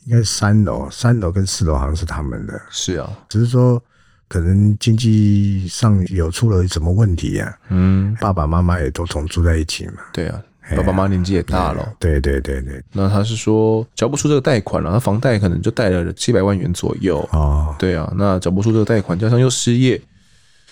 [0.07, 2.61] 应该是三楼，三楼跟四楼好像是他们的。
[2.70, 3.81] 是啊，只是说
[4.27, 7.59] 可能经济上有出了什么问题呀、啊。
[7.68, 9.94] 嗯，爸爸妈妈也都同住在一起嘛。
[10.12, 10.42] 对啊。
[10.77, 12.83] 爸爸妈妈年纪也大了，对对对对。
[12.93, 17.27] 那他是说缴不出这个贷款了，他房贷可能就贷了七百万元左右。
[17.33, 20.01] 哦，对啊，那缴不出这个贷款，加上又失业，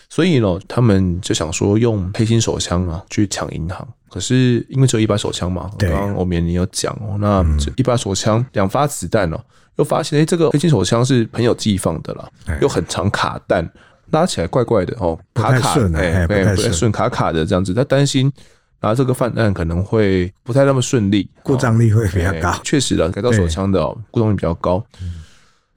[0.09, 3.87] 所以呢，他们就想说用黑心手枪啊去抢银行。
[4.11, 7.45] 可是因为只有一把手枪嘛，刚刚欧绵你有讲哦，那
[7.77, 9.41] 一把手枪两发子弹哦，
[9.77, 12.29] 又发现哎，这个黑心手枪是朋友寄放的啦，
[12.61, 13.69] 又很长卡弹，
[14.11, 18.33] 拉起来怪怪的哦，卡卡的，哎，不太顺，卡卡的这样子，他担心。
[18.81, 22.61] 然后这个犯案可能会不太那么顺利，故障率会比较高。
[22.63, 24.85] 确实的，改造手枪的故障率比较高，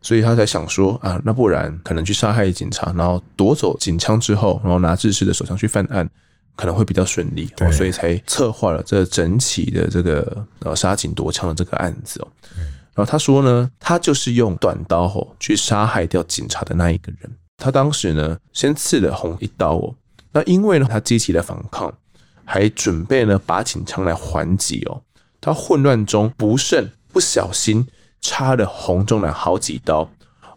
[0.02, 6.08] 所以他才想说啊，那不然可能去杀害警察，然后夺走警枪之后，然后拿制式的手枪去犯案，
[6.56, 7.50] 可能会比较顺利。
[7.72, 12.28] 所以才策划了这整起的这个呃杀警夺枪的这个案子哦。
[12.94, 17.32] 然后他说呢，他就是用短刀吼去杀害掉警察的那一个人。
[17.58, 19.96] 他当时呢，先刺了红一刀哦。
[20.32, 21.92] 那因为呢，他积极的反抗。
[22.52, 25.02] 还准备呢把警枪来还击哦，
[25.40, 27.88] 他混乱中不慎不小心
[28.20, 30.02] 插了洪忠南好几刀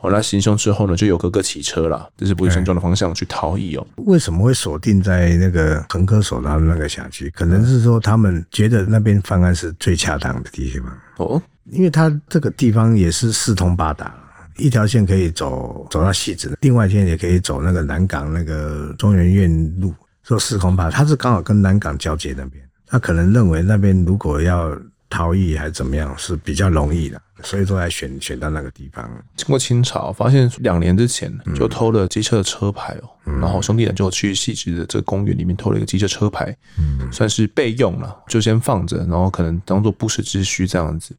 [0.01, 3.87] 哦，那行凶之后呢，就有哥哥骑车了，这是伯爵山庄的方向去逃逸哦。
[3.99, 7.31] 为什么会锁定在那个横科所他们那个辖区？
[7.31, 14.13] 可能是说他们觉得那边犯案是最恰当的地方哦，因为他这个地方也是四通八达，
[14.57, 19.95] 一条线可以走走到汐止，另外一线也可以走那个南港那个中原院路。
[20.25, 24.77] 说四空八达，他是刚好跟南港交界那边，他可能认为那边如果要
[25.11, 29.09] 逃逸还是怎么样是比较容易的，所以说来选选到那个地方。
[29.37, 41.15] 经过清朝，发现两年之前就偷了机车的车牌哦，嗯、然后兄弟俩就去细致的这个公园里面偷了一个机车车牌，嗯，算是备用了，就先放着，然后可能当做不时之需这样子。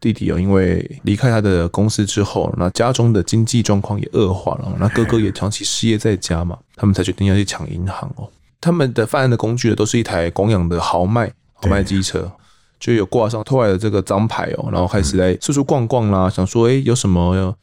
[0.00, 8.28] 弟弟哦，因为离开他的公司之后，那家中的经济状况也恶化了，那哥哥也长期失业在家嘛，他们才决定要去抢银行哦。
[8.60, 12.30] 他们的犯案的工具呢，都是一台公养的豪迈豪迈机车，
[12.80, 17.54] 就有挂上偷来的这个赃牌哦，然后开始来四处逛逛啦，想说诶有什么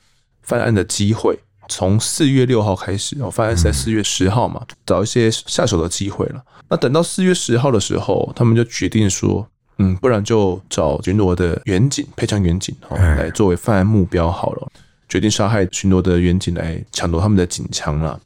[0.41, 1.37] 犯案的机会？
[1.67, 6.43] 从四月六号开始哦，犯案是在四月十号嘛，找一些下手的机会了。
[6.69, 9.47] 那等到四月十号的时候，他们就决定说，
[9.79, 14.71] 嗯，不然就找巡逻的远警配枪远警哦，来作为犯案目标好了，
[15.09, 18.19] 决定杀害巡逻的远警来抢夺他们的警枪了。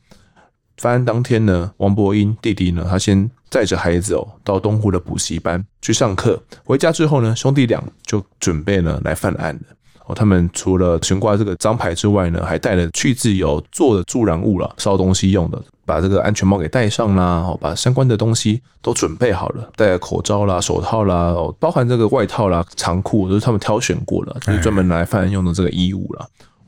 [0.79, 6.41] 犯案当天呢，王博英弟弟呢，他先载着孩子哦，到东湖的补习班去上课。
[6.63, 9.61] 回家之后呢，兄弟俩就准备呢来犯案了。
[10.05, 26.25] 哦，他们除了悬挂这个赃牌之外呢，还带了去自由做的助燃物了，烧东西用的，把这个安全帽给戴上啦，哦，把相关的东西都准备好了，戴了口罩啦、手套啦，哦，包含这个外套啦、长裤都是他们挑选过的，就是专门来犯案用的这个衣物了。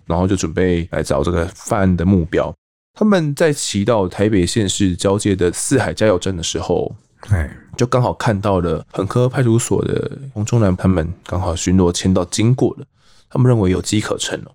[0.07, 2.53] 然后就准备来找这个犯案的目标。
[3.01, 6.95] 他们在骑到台北县市交界的四海加油站的时候，
[7.29, 12.85] 哎，就刚好看到了恒科派出所的洪忠南他们刚好巡逻签到经过了，
[13.27, 14.51] 他们认为有机可乘哦，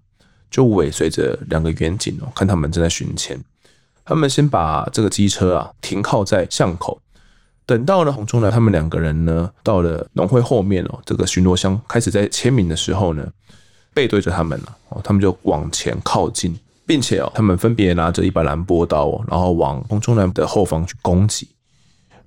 [0.48, 3.36] 就尾随着两个远警哦，看他们正在巡签，
[4.04, 7.00] 他们先把这个机车啊停靠在巷口，
[7.66, 13.28] 等到了洪忠南他们两个人呢到了农会后面哦，这个巡逻箱开始在签名的时候呢，
[13.92, 16.56] 背对着他们了哦，他们就往前靠近。
[16.86, 21.48] 并且哦，他们分别拿着一把蓝波刀，然后往洪忠南的后方去攻击。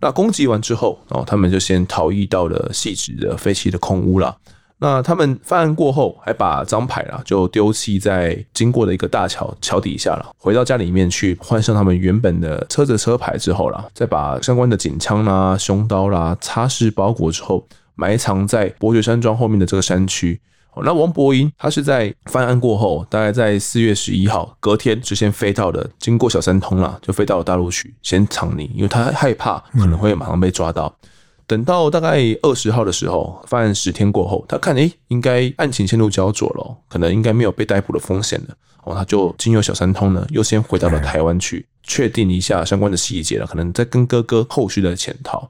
[0.01, 4.37] 那攻击完之后，哦，他们就先逃逸到了汐止的废弃的空屋了。
[4.81, 10.31] 那他们犯案过后，还把赃牌啦就丢弃在经过的一个大桥桥底下了。
[10.37, 20.39] 回到家里面去换上他们原本的车子车牌之后啦，再把相关的警枪啦、凶刀啦擦拭包裹之后，埋藏在伯爵山庄后面的这个山区。
[20.83, 30.93] 那王伯英他是在犯案过后，大概在四月十一号隔天就先飞到了，经过小三通了，就飞到了大陆去先藏匿，因为他害怕可能会马上被抓到。
[31.47, 45.49] 等到大概二十号的时候，犯案十天过后，他看诶、欸，应该案情陷入焦灼了，可能应该没有被逮捕的风险了，哦，他就经由小三通呢，又先回到了台湾去确定一下相关的细节了，可能在跟哥哥后续的潜逃。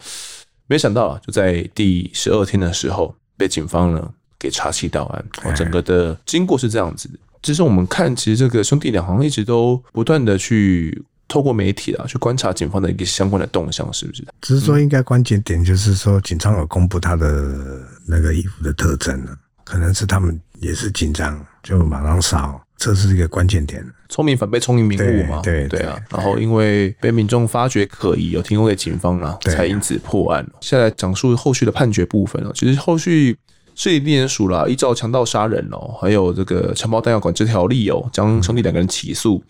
[0.68, 4.10] 没想到啊，就在第十二天的时候，被警方呢。
[4.39, 7.19] 给查缉到案，哦，整个的经过是这样子的。
[7.43, 14.25] 其实我们看，其实这个兄弟俩好像一直都不断的去透过媒体啊，去观察警方的一个相关的动向，是不是？
[14.41, 19.38] 只是说，应该关键点就是说，警方有公布他的那个衣服的特征了。
[19.63, 23.86] 可能是他们也是紧张，就马上烧，这是一个关键点。
[24.10, 25.41] 聪明反被聪明误嘛？
[25.43, 25.95] 对对啊。
[26.10, 30.43] 然后因为被民众发觉可疑，有提供给警方啊，才因此破案。
[30.60, 33.38] 现在讲述后续的判决部分哦，其实后续
[33.80, 39.42] 市立地检署啦，依照强盗杀人哦，还有这个承包弹药管制条例哦，将兄弟两个人起诉，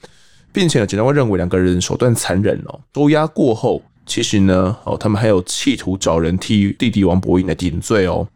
[0.54, 3.82] 并且呢，检察官认为两个人手段残忍哦，收押过后。
[4.06, 8.28] 其实呢，哦，他们还有企图找人替弟弟王博义来顶罪哦。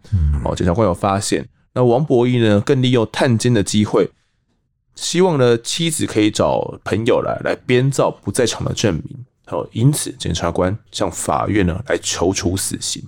[0.44, 4.10] 哦，检察官有发现，那王博义呢，更利用探监的机会，
[4.96, 9.26] 希望呢妻子可以找朋友来来编造不在场的证明。
[9.50, 13.04] 哦，因此检察官向法院呢来求处死刑。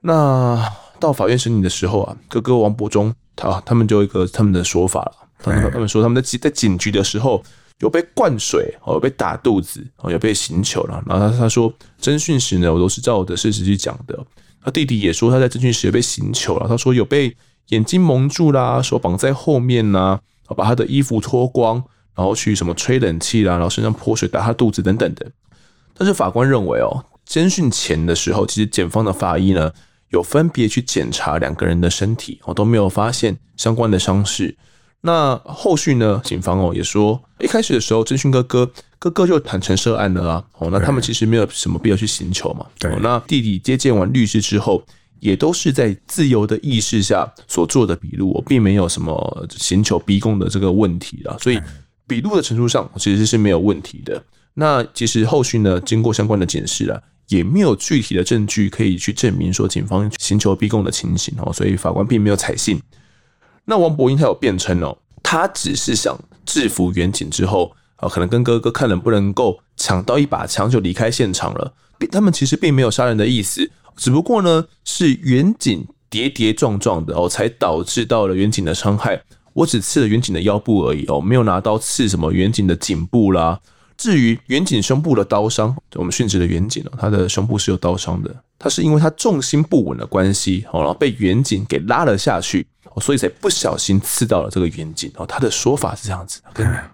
[0.00, 7.42] 那到法院审理的时候啊，哥哥王伯忠他他们就有一个他们的说法了，他们他们说他们在在警局的时候。
[7.80, 11.02] 有被灌水，哦，有被打肚子，哦，有被刑求了。
[11.06, 14.16] 然后他他说侦讯时呢，我都是照我的事实去讲的。
[14.62, 16.68] 他弟弟也说他在侦讯时有被刑求了。
[16.68, 17.36] 他说有被
[17.70, 20.20] 眼睛蒙住啦，手绑在后面呐，
[20.56, 21.82] 把他的衣服脱光，
[22.14, 25.28] 然后去什么吹冷气啦，然后身上泼水打他肚子等等的。
[25.94, 29.70] 但是法官认为哦，侦讯前的时候，其实检方的法医呢
[30.14, 34.56] 有分别去检查两个人的身体，哦，都没有发现相关的伤势。
[35.00, 36.22] 那后续呢？
[36.24, 40.44] 警方哦也说，一开始的时候，侦讯哥哥哥哥就坦诚涉案了啊。
[40.58, 42.64] 哦，那他们其实没有什么必要去寻求嘛。
[42.78, 42.90] 对。
[43.02, 44.82] 那弟弟接见完律师之后，
[45.18, 51.36] 也都是在自由的意识下所做的笔录，我并没有什么刑求逼供的这个问题啊。
[51.38, 51.60] 所以
[52.06, 54.22] 笔录的陈述上其实是没有问题的。
[54.54, 61.52] 那其实后续呢，经过相关的检视啊，也没有具体的证据可以去证明说警方刑求逼供的情形哦。
[61.52, 62.80] 所以法官并没有采信。
[63.64, 71.74] 那王博英他有辩称哦，他只是想制服员警之后啊，可能跟哥哥看能不能够抢到一把枪就离开现场了。
[72.12, 79.22] 他们其实并没有杀人的意思，只不过呢是员警跌跌撞撞的哦，才导致到了员警的伤害。
[79.54, 83.58] 我只刺了员警的腰部而已哦，没有拿刀刺什么员警的颈部啦。
[83.96, 92.66] 至于远景胸部的刀伤，我们殉职的远景哦，他的胸部是有刀伤的，他是因为他重心不稳的关系哦，然后被远景给拉了下去。
[93.00, 96.84] 所以才不小心刺到了这个远景哦，他的说法是这样子的。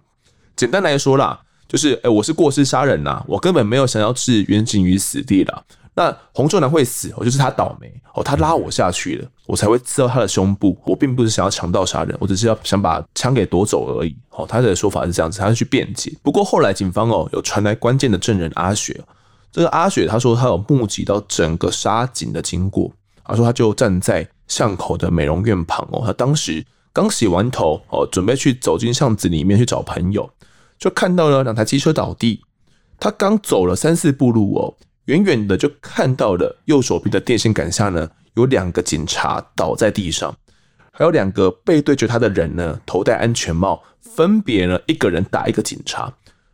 [0.56, 5.62] 简单来说啦，就是哎，我是过失杀人啦，我根本没有想要置远景于死地啦。
[6.00, 10.76] 那洪仲南会死，哦，就是他倒霉哦，他拉我下去了，我才会刺到他的胸部。
[10.86, 14.16] 我并不是想要强盗杀人，我只是要想把枪给夺走而已。
[14.30, 16.12] 哦，他的说法是这样子，他是去辩解。
[16.22, 18.98] 不过后来警方哦，有传来关键的证人阿雪，
[19.52, 22.90] 这个阿雪他说他有目击到整个杀警的经过，
[23.24, 24.26] 他说他就站在。
[24.50, 30.28] 巷口的美容院旁哦，他当时刚洗完头哦，准备去走进巷子里面去找朋友，
[30.76, 32.40] 就看到了两台机车倒地。
[32.98, 34.74] 他刚走了三四步路哦，
[35.10, 40.32] 远远的就看到了右手臂的电线杆下呢，有两个警察倒在地上，
[40.92, 46.12] 还有两个背对着他的人呢，头戴安全帽，分别呢一个人打一个警察。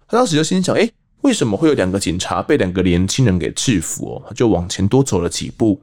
[0.08, 0.90] 他当时就心想：哎，
[1.20, 4.22] 为什么会有两个警察被两个年轻人给制服哦？
[4.26, 5.78] 他就往前多走了几步。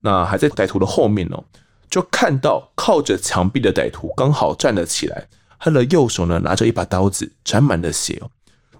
[0.00, 1.44] 那还在歹徒的后面哦，
[1.88, 5.28] 就看到靠着墙壁的歹徒刚好站了起来，
[5.60, 8.28] 他的右手呢拿着一把刀子，沾满了血哦，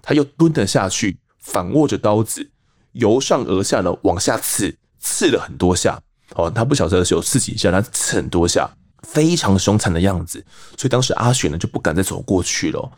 [0.01, 2.49] 他又蹲了下去，反握着刀子，
[2.97, 5.99] 由上而下呢往下刺，刺了很多下
[6.35, 8.69] 哦，他不晓得是有刺几下，他刺很多下，
[9.03, 10.43] 非常凶残的样子，
[10.77, 12.91] 所以当时阿雪呢就不敢再走过去了。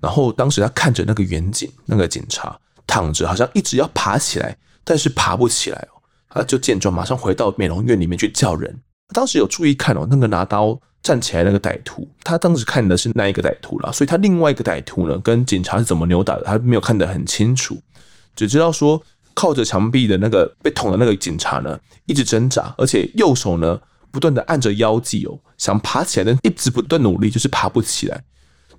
[0.00, 6.00] 然后当时他看着那个远景，那个警察躺着，好像一直要爬起来，但是爬不起来哦。
[6.30, 8.74] 他就见状，马上回到美容院里面去叫人。
[9.12, 17.76] 当时有注意看哦，那个拿刀站起来那个歹徒，他当时看的是那一个歹徒啦，所以他另外一个歹徒呢，跟警察是怎么扭打的，他没有看得很清楚，
[18.36, 19.02] 只知道说
[19.34, 28.22] 靠着墙壁的那个被捅的那个警察呢，一直挣扎，而且右手呢不断的按着腰际哦，想爬起来，但一直不断努力，就是爬不起来。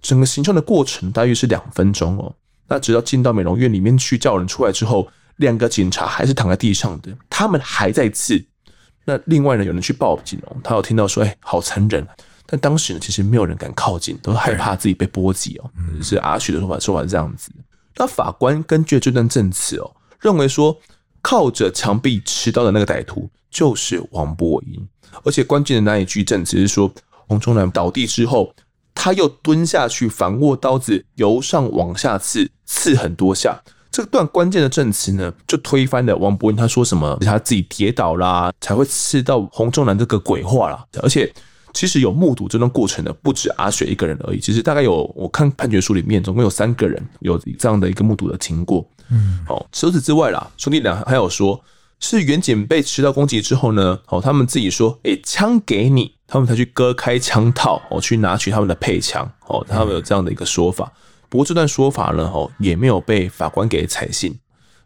[0.01, 2.35] 整个行凶的过程大约是两分钟哦。
[2.67, 5.07] 那直到进到美容院里面去叫人出来之后。
[5.37, 8.45] 两个警察还是躺在地上的，他们还在刺。
[9.05, 12.05] 那另外呢，有人去报警哦，他有听到说：“哎，好残忍。”
[12.45, 15.71] 但当时呢，其实没有人敢靠近，都害怕自己被波及哦。
[16.03, 17.49] 是阿许的说法，说法是这样子。
[17.95, 19.91] 那法官根据这段证词哦，
[20.21, 20.77] 认为说
[21.21, 24.87] 靠着墙壁持刀的那个歹徒就是王博英，
[25.23, 26.91] 而且关键的那一句证词是说，
[27.27, 28.53] 洪忠南倒地之后，
[28.95, 33.61] 他又蹲下去反握刀子，由上往下刺，刺很多下。
[33.91, 40.85] 这段关键的证词呢，就推翻了王博英他说什么他自己跌倒啦，才会刺到洪忠南这个鬼话啦。
[41.01, 41.29] 而且，
[41.73, 44.39] 其实有目睹这段过程的不止阿雪一个人而已。
[44.39, 48.89] 其实大概有我看判决书里面，总共有三个人有这样的一个目睹的经过。
[49.11, 51.61] 嗯，好，除此之外啦，兄弟俩还有说
[51.99, 60.91] 是远景被持刀攻击之后呢，哦，他们自己说，哎，枪给你，他们才去割开枪套哦，去拿取他们的配枪哦，他们有这样的一个说法。
[61.29, 64.33] 不过这段说法呢，哦，也没有被法官给采信。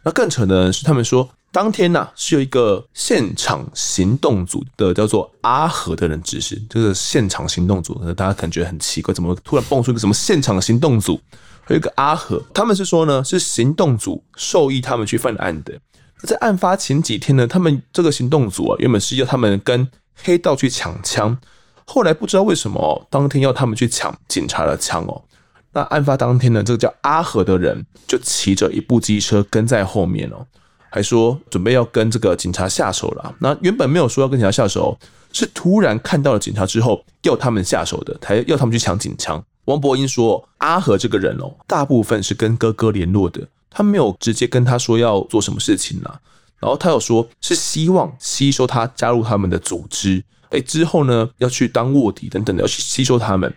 [0.03, 11.19] 那更扯的是，他们说当天呐、啊、是有一个现场行动组的叫做阿和的人指示，这个现场行动组，大家感觉很奇怪，怎么突然蹦出一个什么现场行动组？
[11.67, 15.73] 有一个阿和，他们是说呢，是行动组授意他们去犯案的。
[16.23, 19.87] 在案发前几天呢，他们这个行动组啊，原本是要他们跟
[20.23, 21.37] 黑道去抢枪，
[21.85, 25.23] 后来不知道为什么，当天要他们去抢警察的枪哦。
[25.73, 30.45] 那案发当天呢，这个叫阿和的人就骑着一部机车跟在后面哦，
[30.89, 33.35] 还说准备要跟这个警察下手了。
[33.39, 34.97] 那原本没有说要跟警察下手，
[35.33, 39.43] 是突然看到了警察之后要他们下手的，才要他们去抢警枪。
[39.65, 46.19] 王博英说，阿和这个人哦，大部分是跟哥哥联络的，他没有直接跟他说要做什么事情啦。
[46.59, 53.53] 然后他有说是希望吸收他加入他们的组织，哎，之后呢要去当卧底等等的，要去吸收他们。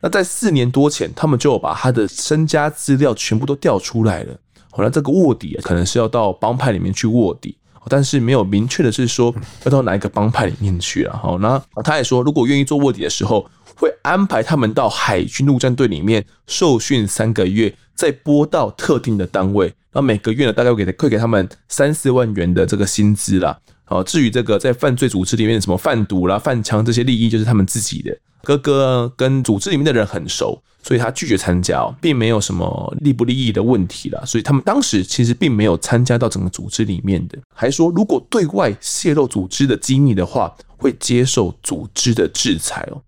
[0.00, 4.36] 那在四年多前，他们就把他的身家资料全部都调出来了。
[4.70, 7.56] 后来这个卧底可能是要到帮派里面去卧底，
[7.88, 11.16] 但是没有明确的是说要到哪一个帮派里面去了。
[11.16, 23.58] 好，那他也说，如果愿意做卧底的时候，会安排他们到海军陆战队里面受训三个月，再拨到特定的单位，然后每个月呢大概会给会给他们三四万元的这个薪资啦。
[23.84, 28.16] 好，至于这个在犯罪组织里面什么贩毒啦、贩枪这些利益，就是他们自己的。
[28.42, 34.22] 哥哥跟组织里面的人很熟，所以他拒绝参加，并没有什么利不利益的问题啦。
[34.26, 43.00] 所以他们当时其实并没有参加到整个组织里面的，还说如果对外泄露组织的机密的话，会接受组织的制裁哦。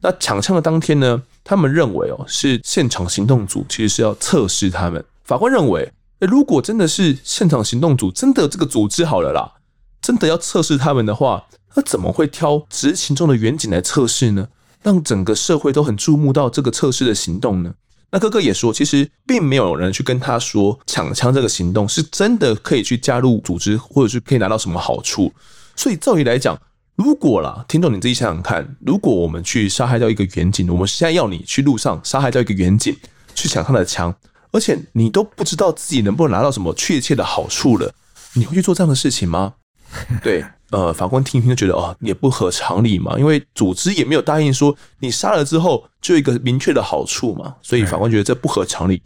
[0.00, 5.04] 那抢枪的当天呢，他们认为哦是现场行动组其实是要测试他们。
[5.24, 9.52] 法官认为，如果真的是现场行动组真的这个组织好了啦，
[10.00, 14.48] 真的要测试他们的话，那怎么会挑执勤中的远景来测试呢？
[14.82, 17.74] 让整个社会都很注目到这个测试的行动呢？
[18.10, 25.30] 那哥哥也说，其实并没有人去跟他说抢枪这个行动是真的可以去加入组织，或者是可以拿到什么好处。
[25.76, 26.58] 所以照理来讲，
[26.96, 32.96] 如果啦，听众你自己想想看，如果我们去杀害掉一个远景，我们现在要你去路上杀害掉一个远景，
[33.34, 34.14] 去抢他的枪，
[34.52, 37.92] 而且你都不知道自己能不能拿到什么确切的好处了，
[38.32, 39.54] 你会去做这样的事情吗？
[40.24, 40.44] 对。
[40.70, 49.02] 呃，法官听一听就觉得哦，也不合常理嘛，因为组织也没有答应说你杀了之后就一个明确的好处嘛，所以法官觉得这不合常理。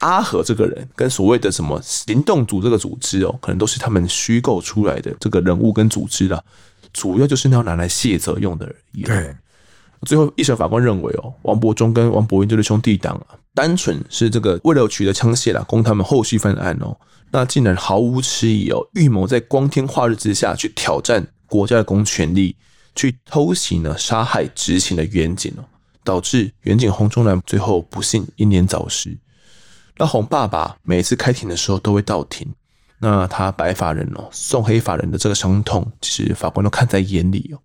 [0.00, 6.40] 阿和这个人跟所谓的什么行动组这个组织哦，可能都是他们虚构出来的这个人物跟组织啦，
[6.92, 9.02] 主要就是要拿来卸责用的而已。
[9.02, 9.34] 对，
[10.02, 16.96] 最后一审法官认为哦，王伯忠跟王伯英这对兄弟档啊，单纯是这个为了取得枪械啦，供他们后续犯案哦。
[17.30, 22.56] 那竟然毫无迟疑哦，预谋在光天化日之下去挑战国家的公权力，
[22.94, 25.64] 去偷袭呢，杀害执勤的员警哦，
[26.02, 29.16] 导致员警洪忠南最后不幸英年早逝。
[29.98, 32.46] 那洪爸爸每次开庭的时候都会到庭，
[32.98, 37.58] 那他白发人哦送黑发人的这个伤痛，其实法官都看在眼里哦。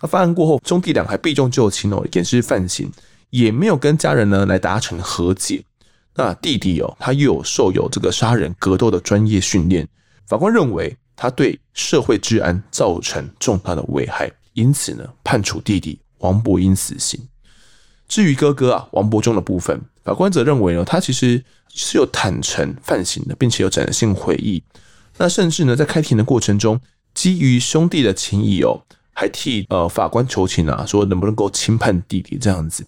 [0.00, 2.90] 那犯案过后，兄弟俩还避重就轻哦，掩饰犯行，
[3.30, 5.64] 也没有跟家人呢来达成和解。
[6.16, 9.86] 那弟弟哦，他又有受有这个杀人格斗的专业训练，
[10.26, 17.20] 法官认为他对社会治安造成重大的危害，因此呢，判处弟弟王博英死刑。
[18.08, 24.62] 至于哥哥啊，王博忠的部分，法官则认为呢，他其实是有坦诚犯行的，并且有展现悔意。
[25.18, 26.80] 那甚至呢，在开庭的过程中，
[27.12, 28.80] 基于兄弟的情谊哦，
[29.12, 32.86] 还替呃法官求情啊，说能不能够轻判弟弟这样子。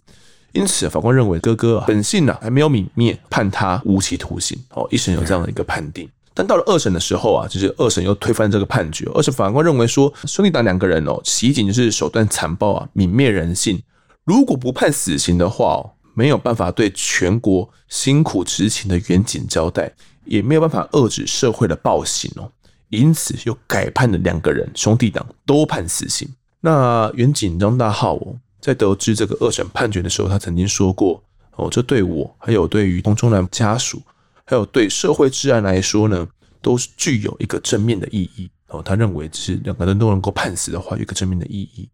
[0.59, 4.59] 因此，法官认为哥哥本性呢还没有泯灭，判他无期徒刑。
[4.70, 6.09] 哦，一审有这样的一个判定。
[6.34, 9.09] 但到了二审的时候啊，就是二审又推翻这个判决。
[9.14, 13.80] 二审法官认为说，兄弟党两个人哦，袭警就是手段残暴啊，泯灭人性。
[14.24, 19.92] 如果不判死刑的话哦，没有办法对全国辛苦执勤的员警交代，
[20.24, 22.50] 也没有办法遏制社会的暴行哦。
[22.88, 26.28] 因此，又改判了两个人兄弟党都判死刑。
[26.61, 28.36] 那员警张大浩哦。
[28.68, 31.22] 在得知这个二审判决的时候，他曾经说过
[31.56, 34.02] ：“哦，这对我，还有对于洪忠南家属，
[34.44, 36.28] 还有对社会治安来说呢，
[36.60, 41.88] 都是具有一个正面的意义。”哦，他认为是两个人都能够判死的话，有一个正面的意义。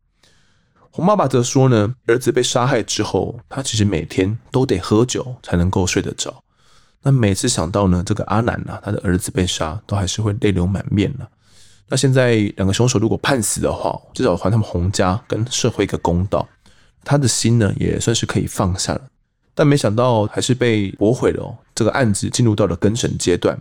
[0.91, 6.43] 洪爸爸则说呢，儿子被杀害之后，他其实每天都得喝酒才能够睡得着。
[7.03, 11.29] 那每次想到呢，这个阿南啊，他的儿子被杀，都还是会泪流满面了。
[11.87, 16.49] 那现在两个凶手如果判死的话，至少还他们洪家跟社会一个公道。
[17.05, 19.03] 他的心呢，也算是可以放下了，
[19.55, 21.57] 但没想到还是被驳回了哦。
[21.75, 23.61] 这个案子进入到了更审阶段，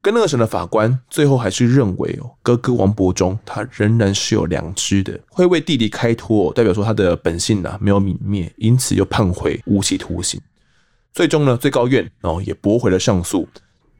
[0.00, 10.40] 跟那个时候的法官最后还是认为哦，哥哥王伯忠他仍然是有良知的，会为弟弟开脱，代表说他的本性呐没有泯灭，因此又判回无期徒刑。
[11.12, 13.48] 最终呢，最高院哦也驳回了上诉，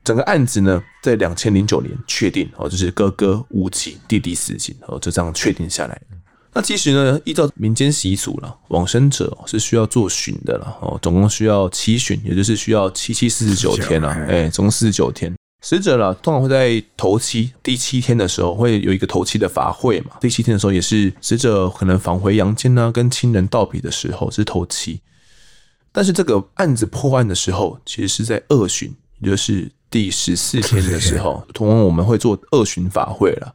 [0.03, 6.01] 整个案子呢在两千零九年确定哦，就是哥哥无期，弟弟死刑哦，就这样确定下来。
[6.55, 15.35] 那其实呢，依照民间习俗了，往生者是需要做巡的了哦，总共需要七巡，也就是需要七七四十九天了，哎，总共四十九天。
[15.63, 20.13] 死者了，通常会在头七第七天的时候，会有一个头七的法会嘛。
[20.21, 25.01] 第七天的时候，也是死者可能返回阳间呢，跟亲人道别的时候，是头七。
[25.91, 33.55] 但是这个案子破案的时候，其实是在二巡，也就是第十四天的时候，通常我们会做二巡法会了。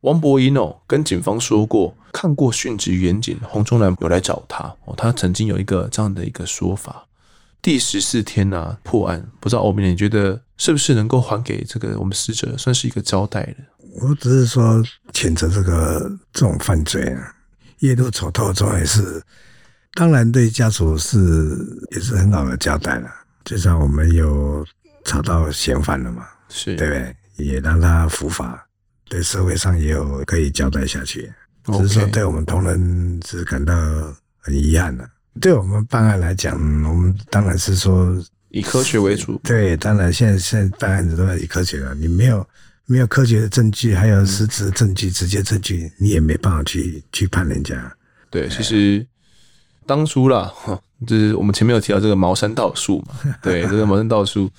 [0.00, 7.06] 王伯英哦，跟警方说过，看过殉职远景洪忠南有来找他哦，他曾经有一个这样的一个说法。
[7.62, 13.56] 第十四天呢、啊，破案，不知道欧明，你觉得是不是能够还给这个我们死者，算是一个交代的？
[14.00, 14.82] 我只是说
[15.12, 17.34] 谴责这个这种犯罪啊，
[17.78, 19.22] 夜路走透中也是，
[19.94, 21.56] 当然对家属是
[21.92, 23.08] 也是很好的交代了。
[23.44, 24.66] 就像我们有
[25.04, 27.16] 查到嫌犯了嘛，是对不对？
[27.36, 28.66] 也让他伏法，
[29.08, 31.32] 对社会上也有可以交代下去。
[31.64, 33.74] 只是说对我们同仁是感到
[34.38, 35.08] 很遗憾的。
[35.40, 36.54] 对我们办案来讲，
[36.84, 38.14] 我们当然是说
[38.50, 39.40] 以科学为主。
[39.44, 41.94] 对，当然现在现在办案子都要以科学了。
[41.94, 42.46] 你没有
[42.86, 47.92] 没有科学的证据，还有实质的证据、直接证据，你也没办法去去判人家。
[48.28, 49.06] 对，其实
[49.86, 50.52] 当初啦，
[51.06, 53.14] 就是我们前面有提到这个茅山道术嘛。
[53.40, 54.50] 对，这个茅山道术。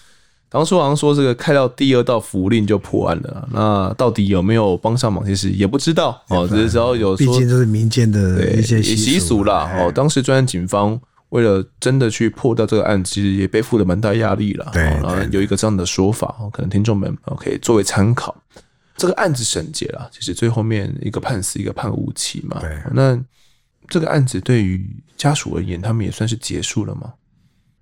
[0.53, 6.47] 当初好像说这个开到第二道符令就破案了，那到底有没有帮上忙，其实也不知道哦。
[6.47, 9.67] 只是只要有说，毕竟这是民间的一些习俗啦。
[9.79, 14.69] 哦，当时专案警方为了真的去破掉这个案子，其实也背负了蛮大压力了。
[14.71, 18.35] 对，然后有一个这样的说法，可能听众们可以作为参考。
[18.95, 22.59] 这个案子审结了，其实最后面一个判死，一个判无期嘛。
[22.61, 23.19] 对，那
[23.87, 24.87] 这个案子对于
[25.17, 27.13] 家属而言，他们也算是结束了吗？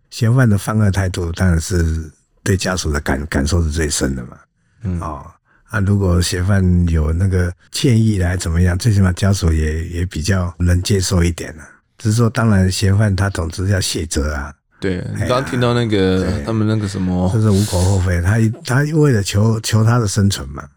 [0.10, 2.10] 嫌犯的犯恶态度当然是。
[2.44, 4.38] 对家属的感感受是最深的嘛，
[4.84, 5.00] 嗯。
[5.00, 5.26] 哦，
[5.70, 11.64] 啊，如果嫌犯有那个歉意来怎么样，最起码家属也也比较能接受一点了。
[11.98, 14.54] 只是说，当然嫌犯他总之要卸责啊。
[14.80, 20.68] 对，你刚刚听到那个他们那个什么，就是无可厚非，他他为了求求他的生存嘛，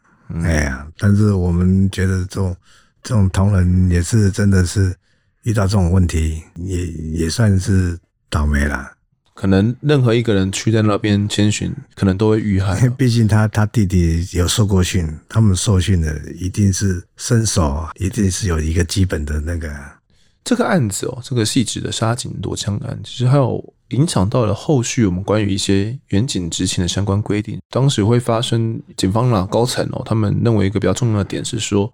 [0.42, 2.54] 哎呀，但是我们觉得这种
[3.02, 4.94] 这种同仁也是真的是
[5.44, 7.98] 遇到这种问题，也也算是
[8.28, 8.92] 倒霉了。
[9.34, 12.88] 可能任何一个人去在那边谦逊，可能都会遇害。
[12.96, 19.68] 毕竟他他弟弟有受过训，他们受训的一定是身手，一定是有一个基本的那个。
[20.44, 27.58] 这个案子哦，这个细致的杀警夺枪案，其实还有影响到了后续我们关于一些远景执勤的相关规定。
[27.70, 31.90] 当时会发生警方啊高层哦，他们认为一个比较重要的点是说，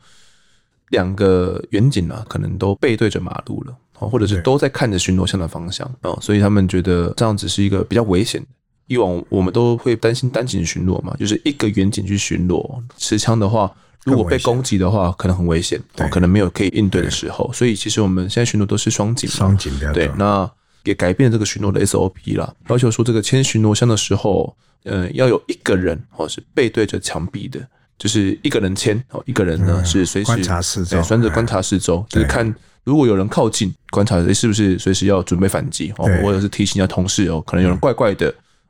[0.89, 3.75] 两个远景啊可能都背对着马路了。
[4.09, 8.47] 或者是都在看着巡逻箱的方向啊，所以他们觉得这样子是一个比较危险的。
[8.87, 13.73] 以往我们都会担心单警巡逻嘛，就是一个远警去巡逻，持枪的话，
[14.05, 17.49] 如果被攻击的话，可能很危险，哦可能没有可以应对的时候。
[17.53, 20.11] 所以其实我们现在巡逻都是双警，双警对。
[20.19, 20.51] 那
[20.83, 27.61] 也改变了这个巡逻的 SOP 了，要求说这个牵巡逻箱的时候，呃，要有一个人哦是背对着墙壁的，
[27.97, 32.53] 就是一个人牵哦，一个人呢是随时观察四周，专注观察四周，就是看。
[32.85, 38.27] 如果有人靠近，观察是不是随时要准备反击哦，或者是提醒一下同事哦，可能有人怪怪的，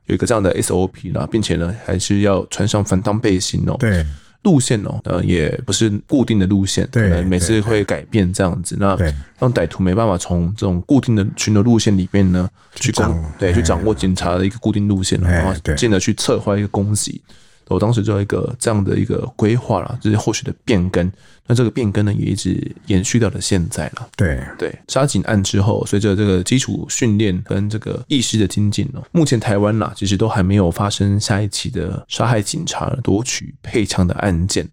[0.07, 3.75] 有一个这样的 SOP 呢，并且呢，还是要穿上防弹背心哦。
[3.79, 4.05] 对，
[4.43, 8.97] 路线哦，呃，也不是固定的路线，对，每次会改变这样子，那
[9.39, 17.21] 让歹徒没办法从这种固定的巡逻路线里面呢去攻，对，去掌握警察的一个固定路线，然后进而去策划一个攻击。
[17.67, 21.09] 我当时就有一个这样的一个规划了，就是后续的变更。
[21.47, 24.07] 那这个变更呢，也一直延续到了现在了。
[24.15, 34.67] 对对，杀警案之后，随着这个基础训练跟这个意识的精进哦，目前台湾呐，其实都还没有发生下一起的杀害警察夺取配枪的案件，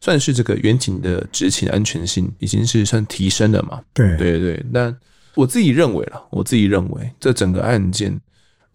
[0.00, 3.80] 算是这个远景的执勤安全性已经是算提升了嘛？
[3.92, 4.94] 对对对，那
[5.34, 8.18] 我自己认为了，我自己认为这整个案件。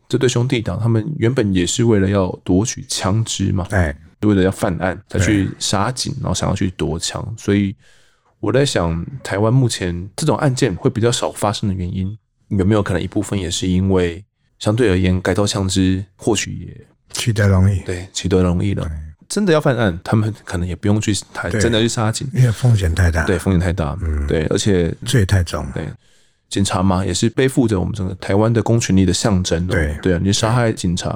[0.10, 7.24] 这对兄弟党，他们原本也是为了要夺取枪支嘛，哎，为了要犯案才去杀警，然后想要去夺枪。
[7.38, 7.76] 所以
[8.40, 14.26] 我在想，台湾目前这种案件会比较少发生的原因，有没有可能一部分也是因为
[14.58, 18.90] 相对而言，改造枪支或许也取得容易，对，取得容易了。
[19.28, 25.88] 真的要犯案，他们可能也不用去台，真的去杀警，因为风险太大，对，风险太大，嗯，对，而且罪太重，对。
[26.50, 29.68] 警察嘛，也是背负着我们整个台湾的公权力的象征。
[29.68, 31.10] 对对啊，你杀害警察，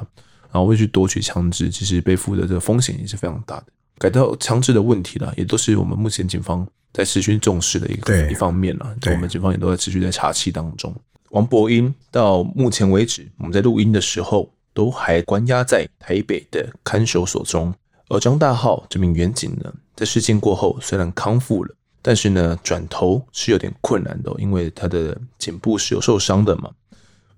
[0.52, 3.64] 然后会去夺取枪支，其实背负的这个风险也是非常大的。
[3.98, 8.96] 改到枪支的问题了，也都是我们目前警方在持续重视的一个一方面了。
[9.06, 10.94] 我们警方也都在持续在查缉当中。
[11.30, 17.74] 王博英到目前为止，我们在录音的时候都还关押在台北的看守所中。
[18.08, 21.74] 而张大浩这名远警呢，在事件过后虽然康复了，
[22.06, 26.70] 但是呢，转头是有点困难的，因为他的颈部是有受伤的嘛。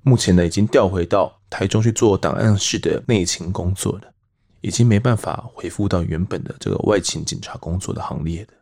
[0.02, 4.12] 目前呢，已经调回到台中去做档案室的内勤工作了。
[4.62, 8.52] 已经没办法回复到原本的这个外勤警察工作的行列的。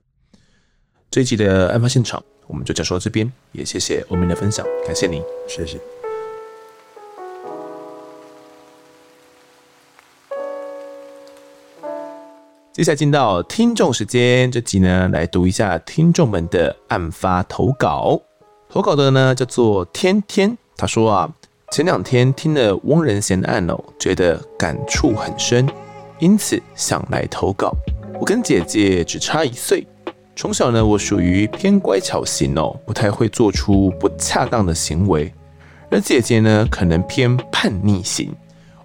[1.10, 5.93] 这一集的案发现场，我们就讲述到这边，也谢谢欧明的分享，感谢您，谢谢。
[12.74, 18.20] 接下来进到听众时间，这集呢，来读一下听众们的案发投稿。
[18.68, 21.32] 投稿的呢叫做天天，他说啊，
[21.70, 25.68] 前两天听了翁仁贤的案哦，觉得感触很深。
[26.18, 27.72] 因此想来投稿。
[28.18, 29.86] 我跟姐姐只差一岁，
[30.34, 35.32] 从小呢，我属于偏乖巧型哦，不太会做出不恰当的行为。
[35.92, 38.34] 而姐姐呢，可能偏叛逆型，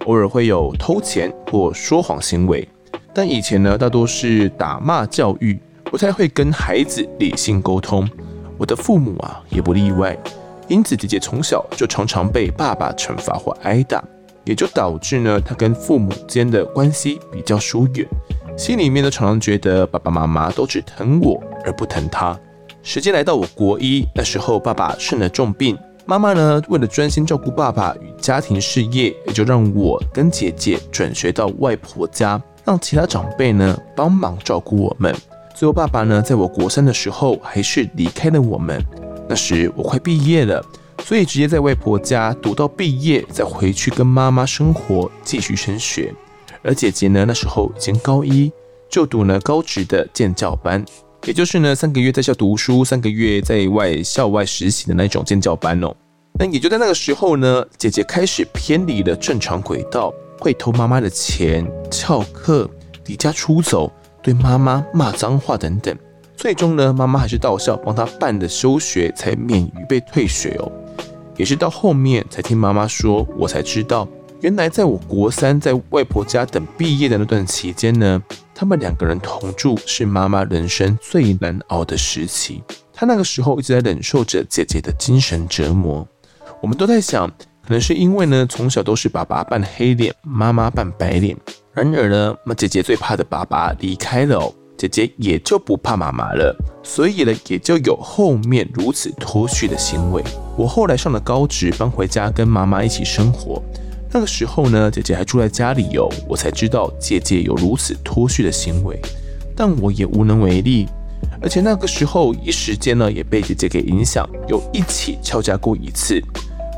[0.06, 2.68] 偶尔会有偷钱或说谎行为。
[3.12, 8.08] 但以前呢，大多是打骂教育，不太会跟孩子理性沟通。
[8.56, 10.16] 我的父母啊，也不例外。
[10.68, 14.02] 因此，姐姐从小就常常被爸爸惩罚或挨打。
[14.46, 18.08] 也就导致呢，她跟父母间的关系比较疏远，
[18.56, 22.36] 心里面呢常常觉得爸爸妈妈都只疼我而不疼她。
[22.82, 35.14] 时间来到我国一，那时候爸爸生了重病，妈妈呢为了专心照顾爸爸与家庭事业，也就让我跟姐姐转学到外婆家，让其他长辈呢帮忙照顾我们。
[35.54, 38.82] 最后爸爸呢在我国三的时候还是离开了我们，
[39.28, 40.64] 那时我快毕业了。
[41.02, 46.14] 所以直接在外婆家读到毕业，再回去跟妈妈生活，继续升学。
[46.62, 48.52] 而姐姐呢，那时候已经高一，
[48.90, 50.84] 就读了高职的建教班，
[51.24, 55.96] 也就是呢三个月在校读书，三个月在外校外实习的那种建教班哦。
[56.38, 62.68] 那也就在那个时候呢，姐姐开始偏离了正常轨道，会偷妈妈的钱、翘课、
[63.06, 65.94] 离家出走、对妈妈骂脏话等等。
[66.34, 70.72] 最终呢，妈妈还是到校帮她办的休学，才免于被退学哦。
[71.36, 74.08] 也是到后面才听妈妈说，我才知道，
[74.40, 78.22] 原来在我国三在外婆家等毕业的那段期间呢，
[78.54, 82.62] 他们两个人同住是妈妈人生最难熬的时期。
[82.94, 86.06] 她那个时候一直在忍受着姐姐的精神折磨。
[86.62, 87.30] 我们都在想，
[87.62, 91.36] 可能是因为呢，从小都是爸爸扮黑脸，妈妈扮白脸。
[91.72, 94.52] 然而呢，那姐姐最怕的爸爸离开了哦。
[94.76, 100.24] 姐姐也就不怕妈妈了，所以呢，也就有后面如此脱序的行为。
[100.56, 103.62] 我后来上了高职，搬回家跟妈妈一起生活。
[104.10, 108.98] 那个时候呢，姐姐还住在家里哦，我才知道姐姐有如此脱序的行为，
[109.54, 110.88] 但我也无能为力。
[111.42, 116.18] 而且那个时候一时间呢，也被姐姐给影响，有一起翘家过一次。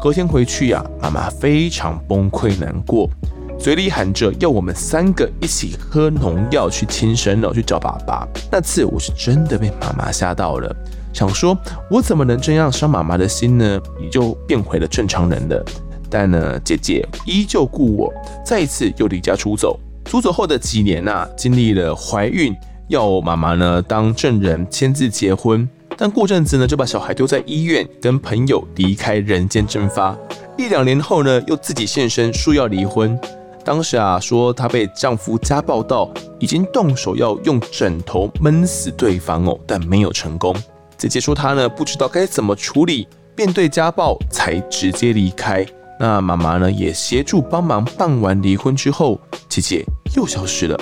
[0.02, 3.08] 隔天回去呀，妈妈非常崩溃难过。
[3.56, 8.26] 嘴里喊着要我们三个一起喝农药去轻生了，去找爸爸。
[8.50, 10.74] 那次我是真的被妈妈吓到了，
[11.12, 11.56] 想说
[11.88, 13.80] 我怎么能这样伤妈妈的心呢？
[14.00, 15.64] 也就变回了正常人了。
[16.10, 18.12] 但呢，姐姐依旧顾我，
[18.44, 19.78] 再一次又离家出走。
[20.04, 22.52] 出走后的几年呐、啊，经历了怀孕，
[22.88, 30.16] 要妈妈呢当证人签字结婚，但过阵子呢就把小孩丢在医院，跟朋友离开人间蒸发。
[30.58, 33.18] 一两年后呢，又自己现身说要离婚。
[33.64, 40.54] 当时啊，说她被丈夫家暴到，已经动手要用枕头闷死对方哦，但没有成功。
[40.98, 43.06] 姐姐说她呢不知道该怎么处理，
[43.36, 45.64] 面对家暴才直接离开。
[46.00, 49.84] 那妈妈呢也协助帮忙办完离婚之后，姐姐
[50.16, 50.76] 又消失了。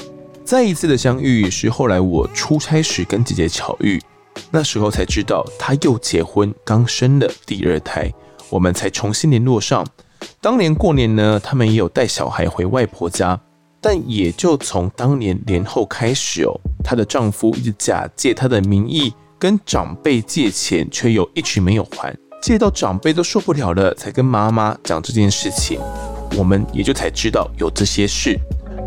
[0.50, 4.02] 再一次的相遇是后来我出差时跟姐姐巧遇，
[4.50, 8.12] 那时候才知道她又结婚，刚生了第二胎，
[8.48, 9.86] 我们才重新联络上。
[10.40, 13.40] 当年过年呢，他们也有带小孩回外婆家，
[13.80, 16.50] 但也就从当年年后开始哦，
[16.82, 25.78] 她的丈夫一直假借她的名义跟长辈借钱，却又一直没有还，借到长辈都受不了了，才跟妈妈讲这件事情，
[26.36, 28.36] 我们也就才知道有这些事。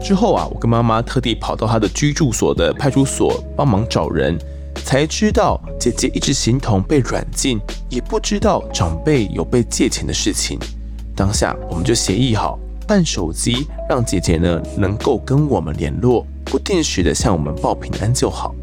[0.04, 4.38] 之后啊，我跟妈妈特地跑到她的居住所的派出所帮忙找人，
[4.84, 7.58] 才知道姐姐一直形同被软禁，
[7.90, 10.60] 也不知道长辈有被借钱的事情。
[11.16, 18.54] 当下我们就协议好办手机，让姐姐呢能够跟我们联络，不定时的向我们报平安就好。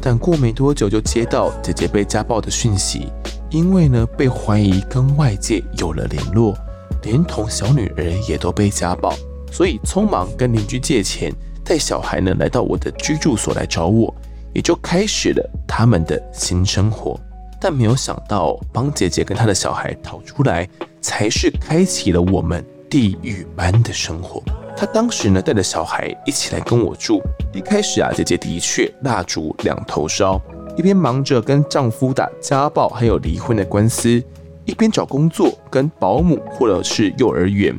[0.00, 3.08] 但过没多久就接到姐姐被家暴的讯息，
[3.50, 6.56] 因为呢被怀疑跟外界有了联络，
[7.02, 9.12] 连同小女儿也都被家暴，
[9.56, 11.32] 所以匆忙跟邻居借钱，
[11.64, 14.14] 带小孩呢来到我的居住所来找我，
[14.52, 17.18] 也就开始了他们的新生活。
[17.58, 20.68] 但没有想到，帮姐姐跟她的小孩逃出来，
[21.00, 24.42] 才是开启了我们地狱般的生活。
[24.76, 27.22] 她当时呢带着小孩一起来跟我住。
[27.54, 30.38] 一开始啊，姐姐的确蜡烛两头烧，
[30.76, 34.22] 一边忙着跟丈夫打家暴还有离婚的官司，
[34.66, 37.74] 一边找工作跟保姆或者是幼儿园。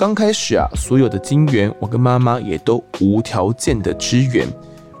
[0.00, 4.48] 刚开始啊，所有的金源我跟妈妈也都无条件的支援。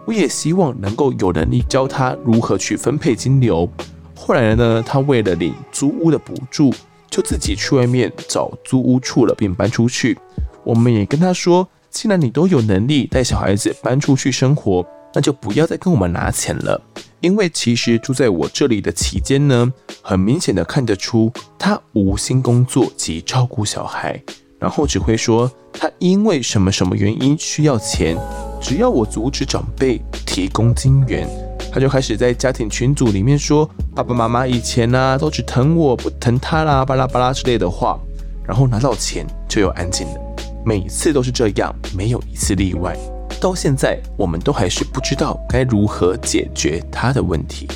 [0.06, 3.66] 我也希望能够有能力教他如何去分配金流。
[4.14, 6.70] 后来呢，他为了领租屋的补助，
[7.08, 10.18] 就自己去外面找租屋处了，并搬出去。
[10.64, 16.78] 我们也跟他说，既然你都有能力带小孩子搬出去生活，那就不要再跟我们拿钱了。
[17.20, 19.72] 因为其实住在我这里的期间呢，
[20.02, 24.22] 很明显的看得出他无心工作及照顾小孩。
[24.60, 28.16] 然后只会说他因为什么什么原因需要钱，
[28.60, 31.26] 只要我阻止长辈提供金元，
[31.72, 37.98] 他就开始在家庭群组里面说爸爸妈妈以前啊都只疼我不疼他啦，巴拉巴拉之类的话，
[38.46, 40.20] 然后拿到钱就又安静了，
[40.64, 42.94] 每次都是这样，没有一次例外。
[43.40, 47.66] 到现在我们都还是不知道该如何解决他的问题，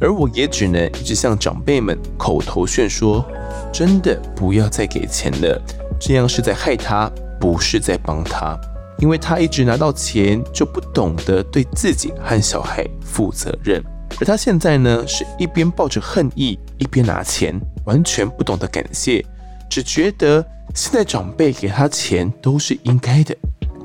[0.00, 3.24] 而我也只能一直向长辈们口头劝说，
[3.72, 5.60] 真的不要再给钱了。
[6.00, 8.58] 这样是在害他，不是在帮他，
[8.98, 13.82] 因为他一直拿到钱就不懂得对自己和小孩负责任，
[14.20, 19.24] 而他现在呢，是一边抱着恨意，一边拿钱，完全不懂得感谢，
[19.68, 20.44] 只觉得
[20.74, 23.36] 现在长辈给他钱都是应该的。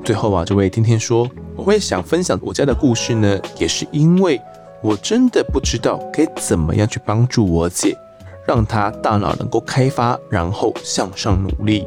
[0.04, 4.40] 最后啊，这位天天说，我会想分享我家的故事呢，也是因为
[4.82, 7.96] 我真的不知道该怎么样去帮助我姐。
[8.46, 11.84] 让他大脑能够开发，然后向上努力。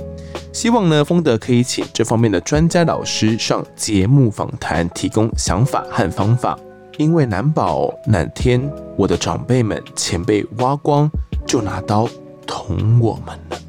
[0.52, 6.58] 希望呢，丰德可以请这方面的专家老师上节目访谈，提供想法和方法。
[6.98, 8.60] 因为难保哪天
[8.96, 11.08] 我的长辈们钱被挖光，
[11.46, 12.10] 就拿刀
[12.48, 13.60] 捅我们了。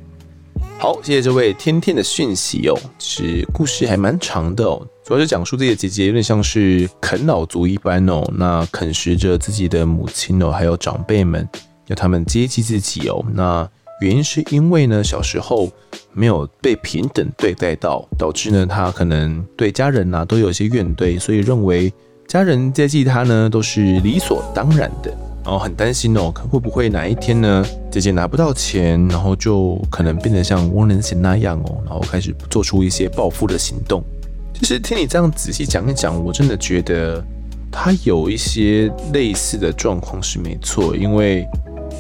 [0.78, 2.74] 好，谢谢这位天天的讯息哦。
[2.99, 11.47] 其实故事还蛮长的哦，主要是讲述自己的姐姐有点像是啃老族一般哦，那啃食着自己的母亲哦，还有长辈们。
[11.89, 13.68] 要他们接济自己哦，那
[14.01, 15.68] 原因是因为呢，小时候
[16.12, 21.93] 没有被平等对待到，导致呢，他可能对家人呐、啊、都有些怨怼，所以认为
[22.28, 25.11] 家人接济他呢都是理所当然的，
[25.43, 34.01] 然后很担心哦，会不会哪一天呢，姐姐拿不到钱，然后就可能变得像汪仁贤那样哦，然后开始做出一些报复的行动。
[34.55, 37.24] 其实听你这样仔细讲一讲，我真的觉得
[37.72, 41.45] 他有一些类似的状况是没错，因为。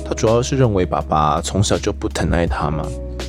[0.04, 2.86] 他主要是认为爸爸从小就不疼爱他嘛，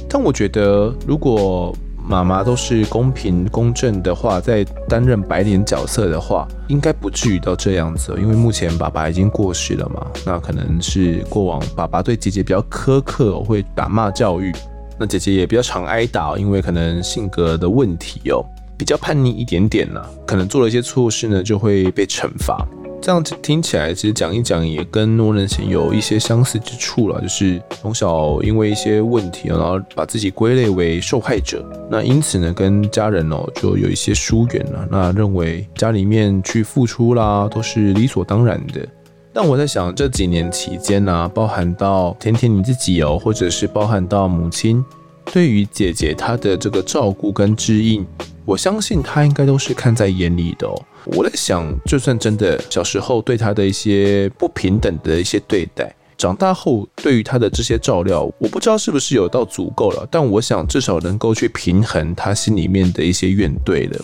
[0.09, 8.15] 但我觉得如果妈妈都是公平公正的话，在担任白脸角色的话，应该不至于到这样子。
[8.19, 14.51] 因为目前爸爸已经过世了嘛，那可能是过往爸爸对姐姐比较苛刻，会打骂教育，
[14.97, 18.43] 那姐姐也比较常挨打，因为可能性格的问题哦，
[18.75, 22.67] 比较叛逆一点点呢，可能做了一些错事呢，就会被惩罚。
[23.01, 38.85] 这样听起来，其实讲一讲也跟翁仁贤有一些相似之处了，就是从小因为一些问题，然后把自己归类为受害者，那因此呢，跟家人哦就有一些疏远了，那认为家里面去付出啦都是理所当然的。
[39.31, 44.83] 但我在想这几年期间呢、包含到甜甜你自己哦，或者是包含到母亲
[45.31, 48.05] 对于姐姐她的这个照顾跟指引，
[48.49, 50.73] 我相信他应该都是看在眼里的哦。
[51.05, 64.03] 我在想，就算真的小时候对他的一些不平等的一些对待，长大后对于他的这些照料，我不知道是不是有到足够了，但我想至少能够去平衡他心里面的一些怨怼了。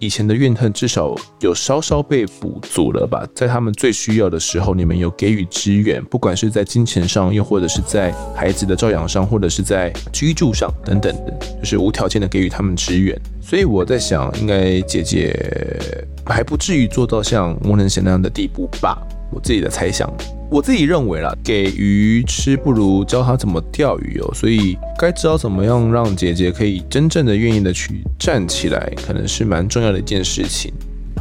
[0.00, 3.22] 以前的怨恨至少有稍稍被补足了吧？
[3.34, 11.14] 在他们最需要的时候，你们有给予支援，不管是在金钱上，又或者是在孩子的照养上，或者是在居住上等等，
[11.58, 13.14] 就是无条件的给予他们支援。
[13.42, 15.38] 所以我在想，应该姐姐
[16.24, 18.96] 还不至于做到像翁能贤那样的地步吧？
[19.30, 20.10] 我自己的猜想，
[20.50, 24.34] 我自己认为啦，给鱼吃不如教他怎么钓鱼哦。
[24.34, 30.72] 所以该知道怎么样让姐姐可以真正的愿意的去站起来，可能是蛮重要的一件事情。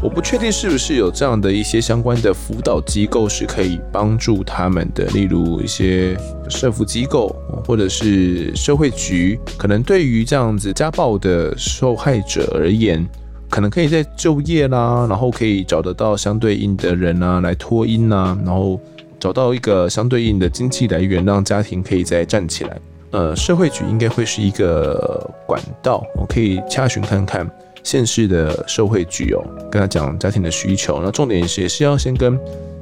[0.02, 6.18] 我不确定是不是有这样的一些相关的辅导机构是可以帮助他们的，例如一些
[6.50, 7.36] 社福机构
[7.68, 13.06] 或者是社会局，可能对于这样子家暴的受害者而言，
[13.50, 18.80] 可能可以在就业啦，然后可以找得到相对应的人啊来托婴啊，然后
[19.20, 22.78] 找到一个相对应的经济来源，让家庭可以再站起来。
[23.12, 27.50] 呃，社会局应该会是一个管道，我可以查询看看
[27.84, 31.02] 现市的社会局哦，跟他讲家庭的需求。
[31.04, 32.40] 那重点是也是要先跟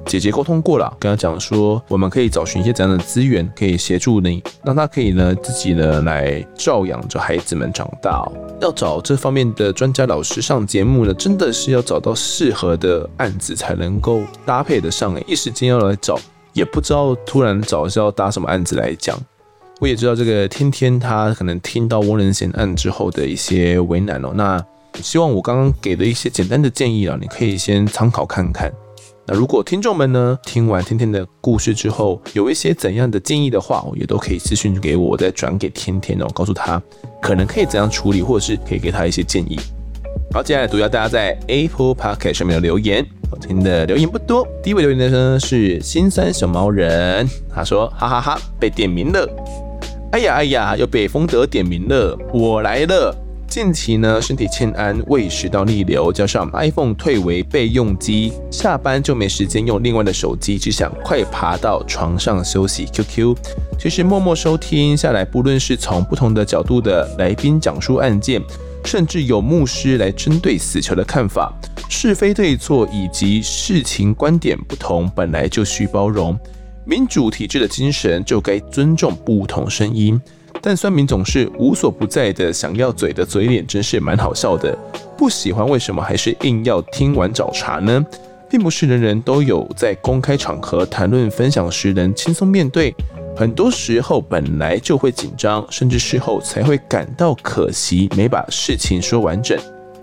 [0.08, 8.26] 姐姐沟通过了，跟她讲说我们可以找寻一些怎样的资源，可以协助你，让她可以呢自己呢来照养着孩子们长大。
[8.62, 16.18] 要找这方面的专家老师上节目呢，真的是要找到适合的案子才能够搭配得上诶，一时间要来找，
[16.54, 19.20] 也不知道突然找是要搭什么案子来讲。
[19.80, 24.64] 我也知道这个天天他可能听到翁仁贤案之后的一些为难哦，那
[24.96, 28.74] 希望我刚刚给的一些简单的建议啊，你可以先参考看看。
[29.30, 36.82] 那如果听众们呢听完天天的故事之后，有一些怎样的建议的话，我也都可以私信给我，我再转给天天哦，告诉他
[37.22, 39.60] 可能可以怎样处理，或者是可以给他一些建议。
[40.32, 43.06] 好，接下来读一下大家在 Apple Podcast 上面的留言。
[43.30, 49.28] 我听的留言不多，第一位留言的呢是新三小猫人，他说哈哈哈被点名了。
[50.14, 53.14] 哎呀哎呀，又被丰德点名了，我来了。
[53.48, 62.86] 近期呢，身体欠安，胃食道逆流，加上 iPhone 退为备用机，下班就没时间用另外的手机，只想快爬到床上休息。
[62.86, 63.36] QQ，
[63.80, 68.42] 其实默默收听下来，不论是从不同的角度的来宾讲述案件，
[68.86, 71.52] 甚至有牧师来针对死囚的看法，
[71.90, 76.38] 是非对错以及事情观点不同，本来就需包容。
[76.86, 80.22] 民主体制的精神就该尊重不同声音，
[80.62, 84.78] 但酸民总是无所不在的想要嘴的嘴脸，真是蛮好笑的。
[85.18, 88.06] 不喜欢为什么还是硬要听完找茬呢？
[88.50, 92.96] 并不是人人都有在公开场合谈论分享时能轻松面对，
[93.36, 99.58] 很多时候本来就会紧张，甚至事后才会感到可惜，没把事情说完整。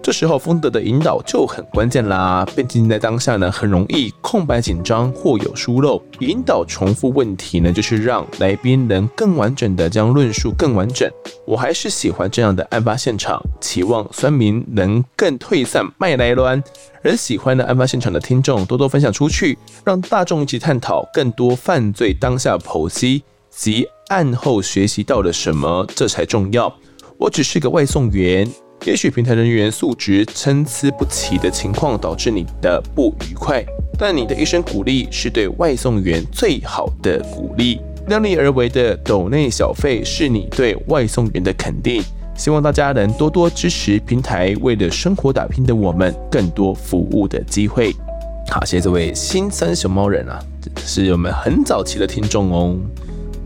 [0.04, 5.98] 这时候风德的引导就很关键啦，毕竟在当下呢，很容易空白紧张或有疏漏。
[6.20, 11.10] 引导重复问题呢，就是让来宾能更完整的将论述更完整。
[11.46, 16.62] 我还是喜欢这样的案发现场，期望酸民能更退散卖来乱，
[17.02, 26.70] 而喜欢的案发现场的听众多多分享出去，让大众一起探讨更多犯罪当下剖析及案后学习到了什么，这才重要。
[27.16, 28.46] 我只是个外送员。
[28.84, 33.64] 也许平台人员素质参差不齐的情况导致你的不愉快，
[33.98, 37.80] 但你的一声鼓励是对外送员最好的鼓励。
[38.08, 42.02] 量力而为的抖内小费是你对外送员的肯定。
[42.36, 47.90] 希望大家能多多支持平台，为了生活打拼的我们更多服务的机会。
[48.50, 50.38] 好，谢谢这位新三熊猫人啊，
[50.84, 52.76] 是我们很早期的听众哦。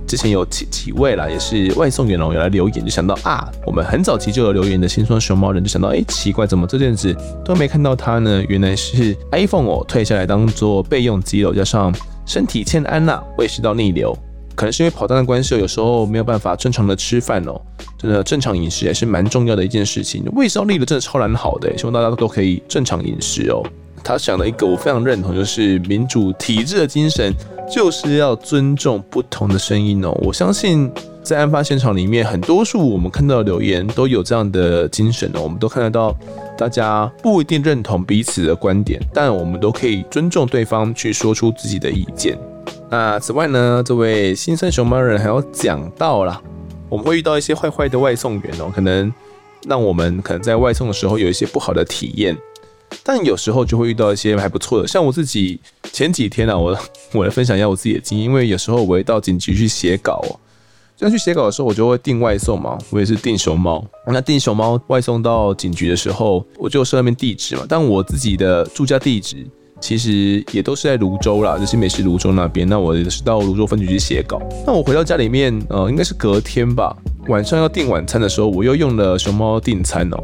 [0.09, 8.43] 之前有几几位啦，也是外送员哦，有来留言，就想到啊，我们很早期就有留言的心酸熊猫人，就想到，哎、奇怪，怎么这阵子都没看到他呢？
[8.49, 11.95] 原来是 iPhone 哦退下来当做备用机了，加上
[12.25, 14.17] 身体欠安呐，胃食道逆流，
[14.57, 17.61] 可能是因为跑单的关系，有时候没有办法正常的吃饭哦。
[17.99, 23.63] 真的正常饮食也是蛮重要的一件事情，胃食道逆流真的超难好的，希望大家都可以正常饮食哦。
[24.03, 27.35] 他想了一个我非常认同，就是民主体制的精神，
[27.71, 30.11] 就是要尊重不同的声音哦。
[30.23, 30.91] 我相信
[31.23, 35.41] 在案发现场里面，很多数我们看到的留言都有这样的精神哦。
[35.43, 36.17] 我们都看得到，
[36.57, 42.39] 大家不一定认同彼此的观点，但我们都可以尊重对方去说出自己的意见。
[42.91, 46.41] 那此外呢，这位新生熊猫人还要讲到啦，
[46.89, 49.13] 我们会遇到一些坏坏的外送员哦，可能
[49.67, 52.35] 让我们可能在外送的时候有一些不好的体验。
[53.03, 55.59] 但有时候就会遇到一些还不错的，像我自己
[55.93, 56.79] 前几天啊，我
[57.15, 60.39] 我来分享一下我自己的经验，因为有时候我会到警局去写稿哦，
[60.97, 63.85] 这样去写稿的时候，我就会订外送嘛，我也是订熊猫。
[64.07, 69.47] 那订熊猫外送到警局的时候，我就设那边地址嘛，但我自己的住家地址
[69.81, 72.69] 其实也都是在泸州啦，就是美食泸州那边。
[72.69, 74.41] 那我也是到泸州分局去写稿。
[74.67, 76.97] 那我回到家里面，呃，应该是隔天吧，
[77.29, 80.19] 晚上要订晚餐的时候，我又用了熊猫订餐哦。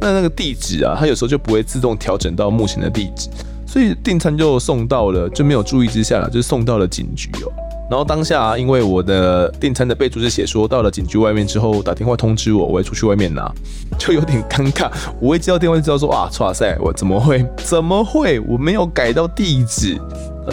[0.00, 3.28] 那那个地址啊，它有时候就不会自动调整到目前的地址，
[3.66, 7.67] 所以订餐就送到了，就没有注意之下，就送到了警局哦。
[7.90, 13.50] 然后当下，因为我的订餐的备注是写说，到了警局外面之后打电话通知我，我会出去外面拿，
[13.98, 14.90] 就有点尴尬。
[15.20, 17.44] 我一接到电话就知道说啊，哇塞，我怎么会？
[17.56, 18.38] 怎么会？
[18.40, 19.98] 我没有改到地址。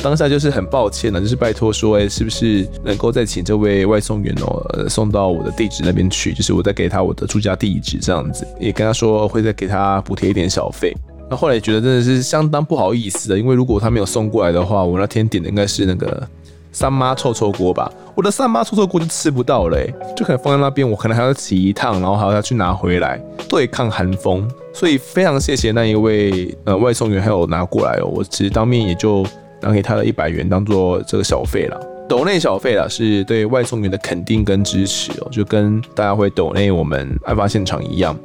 [0.03, 6.33] 当下就是很抱歉了，就是拜托说，哎，是不是能够再请这位外送员哦，送到我的地址那边去？
[6.33, 10.93] 就是我再给他我的住家地址这样子，也跟他说会再给他补贴一点小费。
[11.29, 16.27] 那后来也觉得真的是相当不好意思的，因为如果他没有送过来的话，我那天点的应该是那个
[16.75, 19.77] 三妈臭臭锅吧，我的三妈臭臭锅就吃不到了，
[20.15, 24.45] 就可能放在那边，我可能还要骑一趟，然后还要去拿回来对抗寒风。
[24.73, 29.25] 所以非常谢谢那一位呃外送员还有拿过来哦，我其实当面也就。
[29.61, 31.79] 拿给他了一百元当做这个小费了。
[32.07, 38.15] 抖内小费啦，是对外送员的肯定跟支持哦，就跟大家会抖内我们案发现场一样。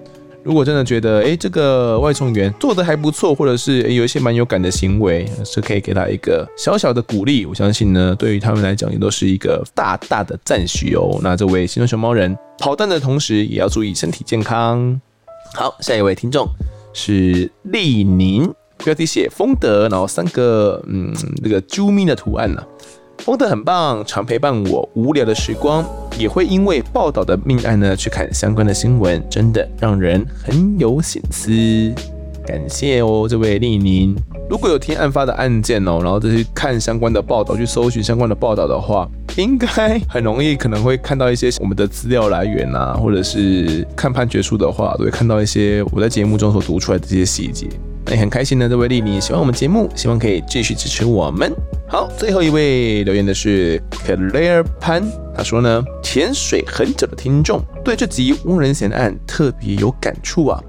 [0.42, 7.44] 如果真的觉得，哎，这个外送员做得还不错，或者是诶有一些蛮有感的行为，是可以给他一个小小的鼓励。
[7.44, 11.20] 我相信呢，对于他们来讲，也都是一个大大的赞许哦。
[11.22, 14.98] 那这位行动熊猫人跑单的同时，也要注意身体健康。
[15.52, 16.48] 好，下一位听众
[16.94, 18.50] 是丽宁，
[18.82, 21.12] 标题写丰德，然后三个嗯
[21.42, 22.62] 那个啾咪的图案呢、
[23.20, 25.84] 丰德很棒，常陪伴我无聊的时光，
[26.18, 31.52] 也会因为报道的命案呢去看相关的新闻，真的让人很有省思。
[32.46, 34.16] 感谢哦，这位丽宁。
[34.48, 39.06] 如果有听案发的案件哦，然后再去看相关的报道，去搜寻相关的报道的话，
[39.36, 47.68] 应该很容易可能会看到一些我们的资料来源啊，或者是看判决书的话，都会看到一些我在节目中所读出来的这些细节。
[48.10, 51.54] 那很开心呢，这位丽丽喜欢我们节目，希望可以继续支持我们。
[51.88, 55.00] 好，最后一位留言的是 Claire 潘，
[55.32, 60.60] 他说呢，潜水很久的听众对这集翁仁贤案特别有感触啊。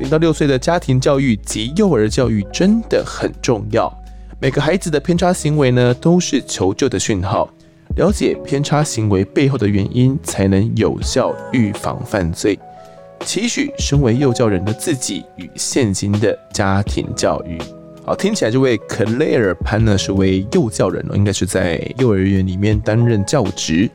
[0.00, 3.88] 零到六岁的家庭教育及幼儿教育真的很重要，
[4.40, 7.48] 每个孩子的偏差行为呢都是求救的讯号，
[7.94, 12.58] 了解偏差行为背后的原因，才能有效预防犯罪。
[13.24, 17.58] 期许身为幼教人的自己与现今的家庭教育，
[18.04, 23.88] 好，听起来这位 Claire Pan 呢是位幼教人哦，应该是在幼儿园里面担任教职。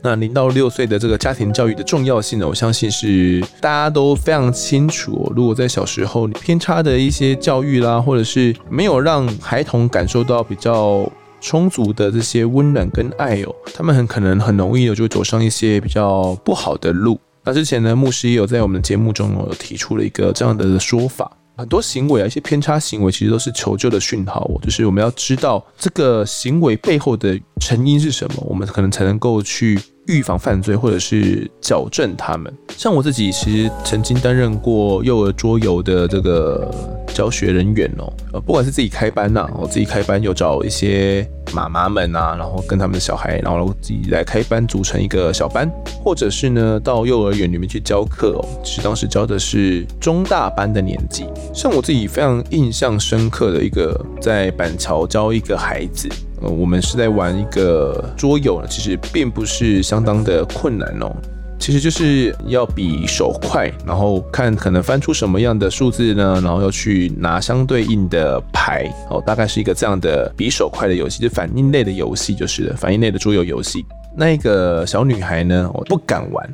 [0.00, 5.30] 那零到六岁的这个家庭教育的重要性呢，我相信是大家都非常清楚。
[5.34, 11.10] 如果在小时候你偏差的一些教育啦，或者是没有让孩童感受到比较
[11.40, 17.18] 充足的这些温暖跟爱哦，他们很可能很容易的就会走上一些比较不好的路。
[17.48, 32.52] 那之前呢，牧师也有在我们的节目中有提出了一个这样的说法，很多行为啊，一些偏差行为，其实都是求救的讯号，就是我们要知道这个行为背后的成因是什么，我们可能才能够去预防犯罪，或者是矫正他们。
[32.76, 36.70] 像我自己其实曾经担任过幼儿桌游的这个
[37.14, 41.28] 教学人员哦，呃，不管是自己开班呐，我自己开班有找一些。
[41.54, 45.66] 妈妈们啊，然后跟他们的小孩，然后自己来开班，组成一个小班，
[46.04, 48.44] 或者是呢，到幼儿园里面去教课哦。
[48.62, 51.24] 其实当时教的是中大班的年纪。
[51.54, 56.06] 像我自己非常印象深刻的一个，在板桥教一个孩子，
[56.40, 61.14] 呃，我们是在玩一个桌游，其实并不是相当的困难哦。
[61.58, 66.40] 其实就是要比手快，然后看可能翻出什么样的数字呢？
[66.40, 73.84] 然后要去拿相对应的牌哦，大概是一个这样的比手快的游戏，就反应类的游戏，就是反应类的桌游游戏。
[74.16, 76.48] 那个小女孩呢，我不敢玩。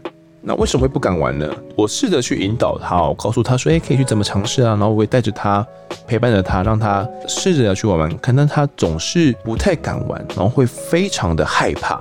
[0.46, 1.48] 那为什么会不敢玩呢？
[1.74, 5.66] 我试着去引导他，我告诉他说：“哎，可以去怎么尝试啊？”然后我会带着他，
[6.06, 8.36] 陪伴着他，让他试着要去玩玩看。
[8.36, 11.98] 但他总是不太敢玩，然后会非常的害怕。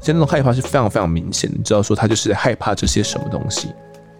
[0.00, 3.68] 其实那种害怕是非常非常明显的，你知道说他就是害怕这些什么东西。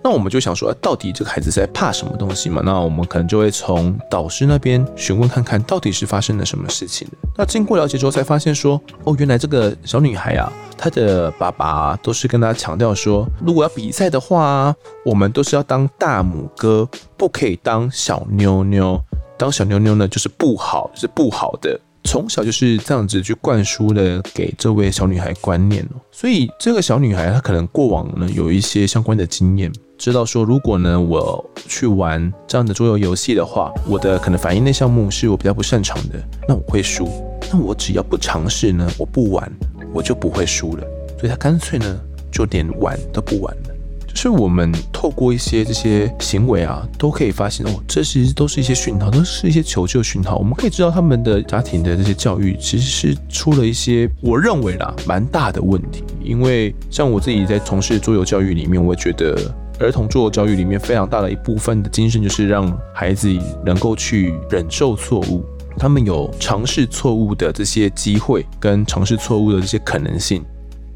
[0.07, 2.63] 那我们就想说，到底这个孩子在怕什么东西嘛？
[2.65, 7.09] 那我们可能就会从导师那边询问看看，到底是发生了什么事情。
[7.37, 14.73] 那经过了解之后，才发现说，哦，原来这个小女孩啊，她的爸爸都是跟她强调说，如果要比赛的话，
[15.05, 19.03] 我们都是要当大拇哥，不可以当小妞妞。
[19.37, 21.81] 当小妞妞呢，就是不好，是不好的。
[22.05, 37.09] 从小就是这样子去灌输了给这位小女孩观念哦，所以这个小女孩她可能过往呢有一些相关的经验，知道说如果呢我去玩这样的桌游游戏的话，我的可能反应类项目是我比较不擅长的，那我会输。
[37.51, 39.51] 那我只要不尝试呢，我不玩
[39.93, 40.85] 我就不会输了。
[41.19, 43.71] 所以他干脆呢就连玩都不玩了。
[44.15, 50.37] 是我们透过一些这些行为啊，都可以发现哦，这其实都是一些讯号，都是一些求救讯号。
[50.39, 56.03] 我们可以知道他们的家庭的这些教育其实是出了一些，我认为啦，蛮大的问题。
[56.23, 59.37] 因为像我自己在从事桌游教育里面，我觉得
[59.79, 63.29] 儿童做教育里面非常大的一部分的精神，就是让孩子
[63.65, 65.45] 能够去忍受错误，
[65.77, 70.43] 他们有尝试错误的这些机会，跟尝试错误的这些可能性。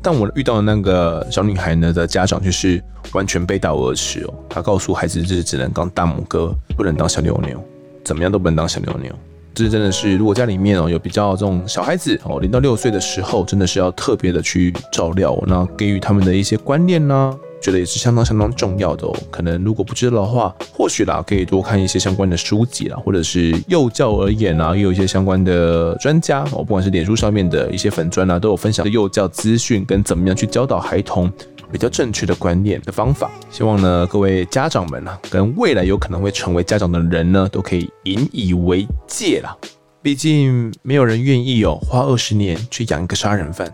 [0.03, 7.63] 但我遇到的那个小女孩呢的家长就是完全背道而驰哦，他告诉孩子就是只能当大拇哥，不能当小妞妞，
[8.03, 9.13] 怎么样都不能当小妞妞。
[9.53, 17.39] 这真的是，如果家里面哦有比较这种小孩子哦，零到六岁的时候，真的是要特别的去照料，那给予他们的一些观念呢。
[17.61, 19.17] 觉得也是相当相当重要的哦。
[19.31, 31.31] 可能如果不知道的话，或许啦可以多看一些相关的书籍啦，或者是幼教而言啊，也有一些相关的专家哦，不管是脸书上面的一些粉砖啊，都有分享幼教资讯跟怎么样去教导孩童
[31.71, 33.31] 比较正确的观念的方法。
[33.51, 39.57] 希望呢各位家长们啊，跟未来有可能会成为家长的人呢，都可以引以为戒啦。
[40.03, 43.71] 毕竟没有人愿意哦花二十年去养一个杀人犯，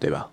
[0.00, 0.26] 对吧？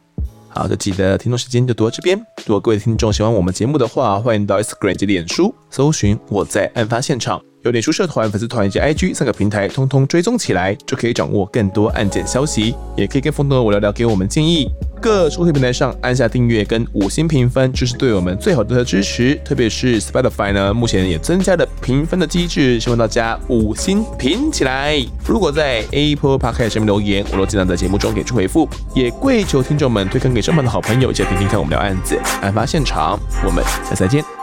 [0.55, 2.15] 好，这集的听众时间就读到这边。
[2.45, 7.41] 如果各位听众喜欢我们节目的话，欢迎到 Instagram 及脸书搜寻我在案发现场。
[7.63, 12.75] 有脸书社团、粉丝团以及 IG 三个平台，通通追踪起来，就可以掌握更多案件消息。
[12.97, 14.69] 也可以跟风德我聊聊，给我们建议。
[15.01, 19.35] 各收听平台上按下订阅跟五星评分，就是对我们最好的支持。
[19.45, 24.97] 特别是 Spotify 呢，目前也增加了评分的机制，希望大家五星评起来。
[25.25, 28.67] 如果在 Apple Podcast 上面留言，我都尽量在节目中给出回复。
[28.93, 33.17] 也跪求听众们推荐给身旁的好朋友，一起听听看我们聊案子、案发现场。
[33.45, 34.42] 我们下次再见。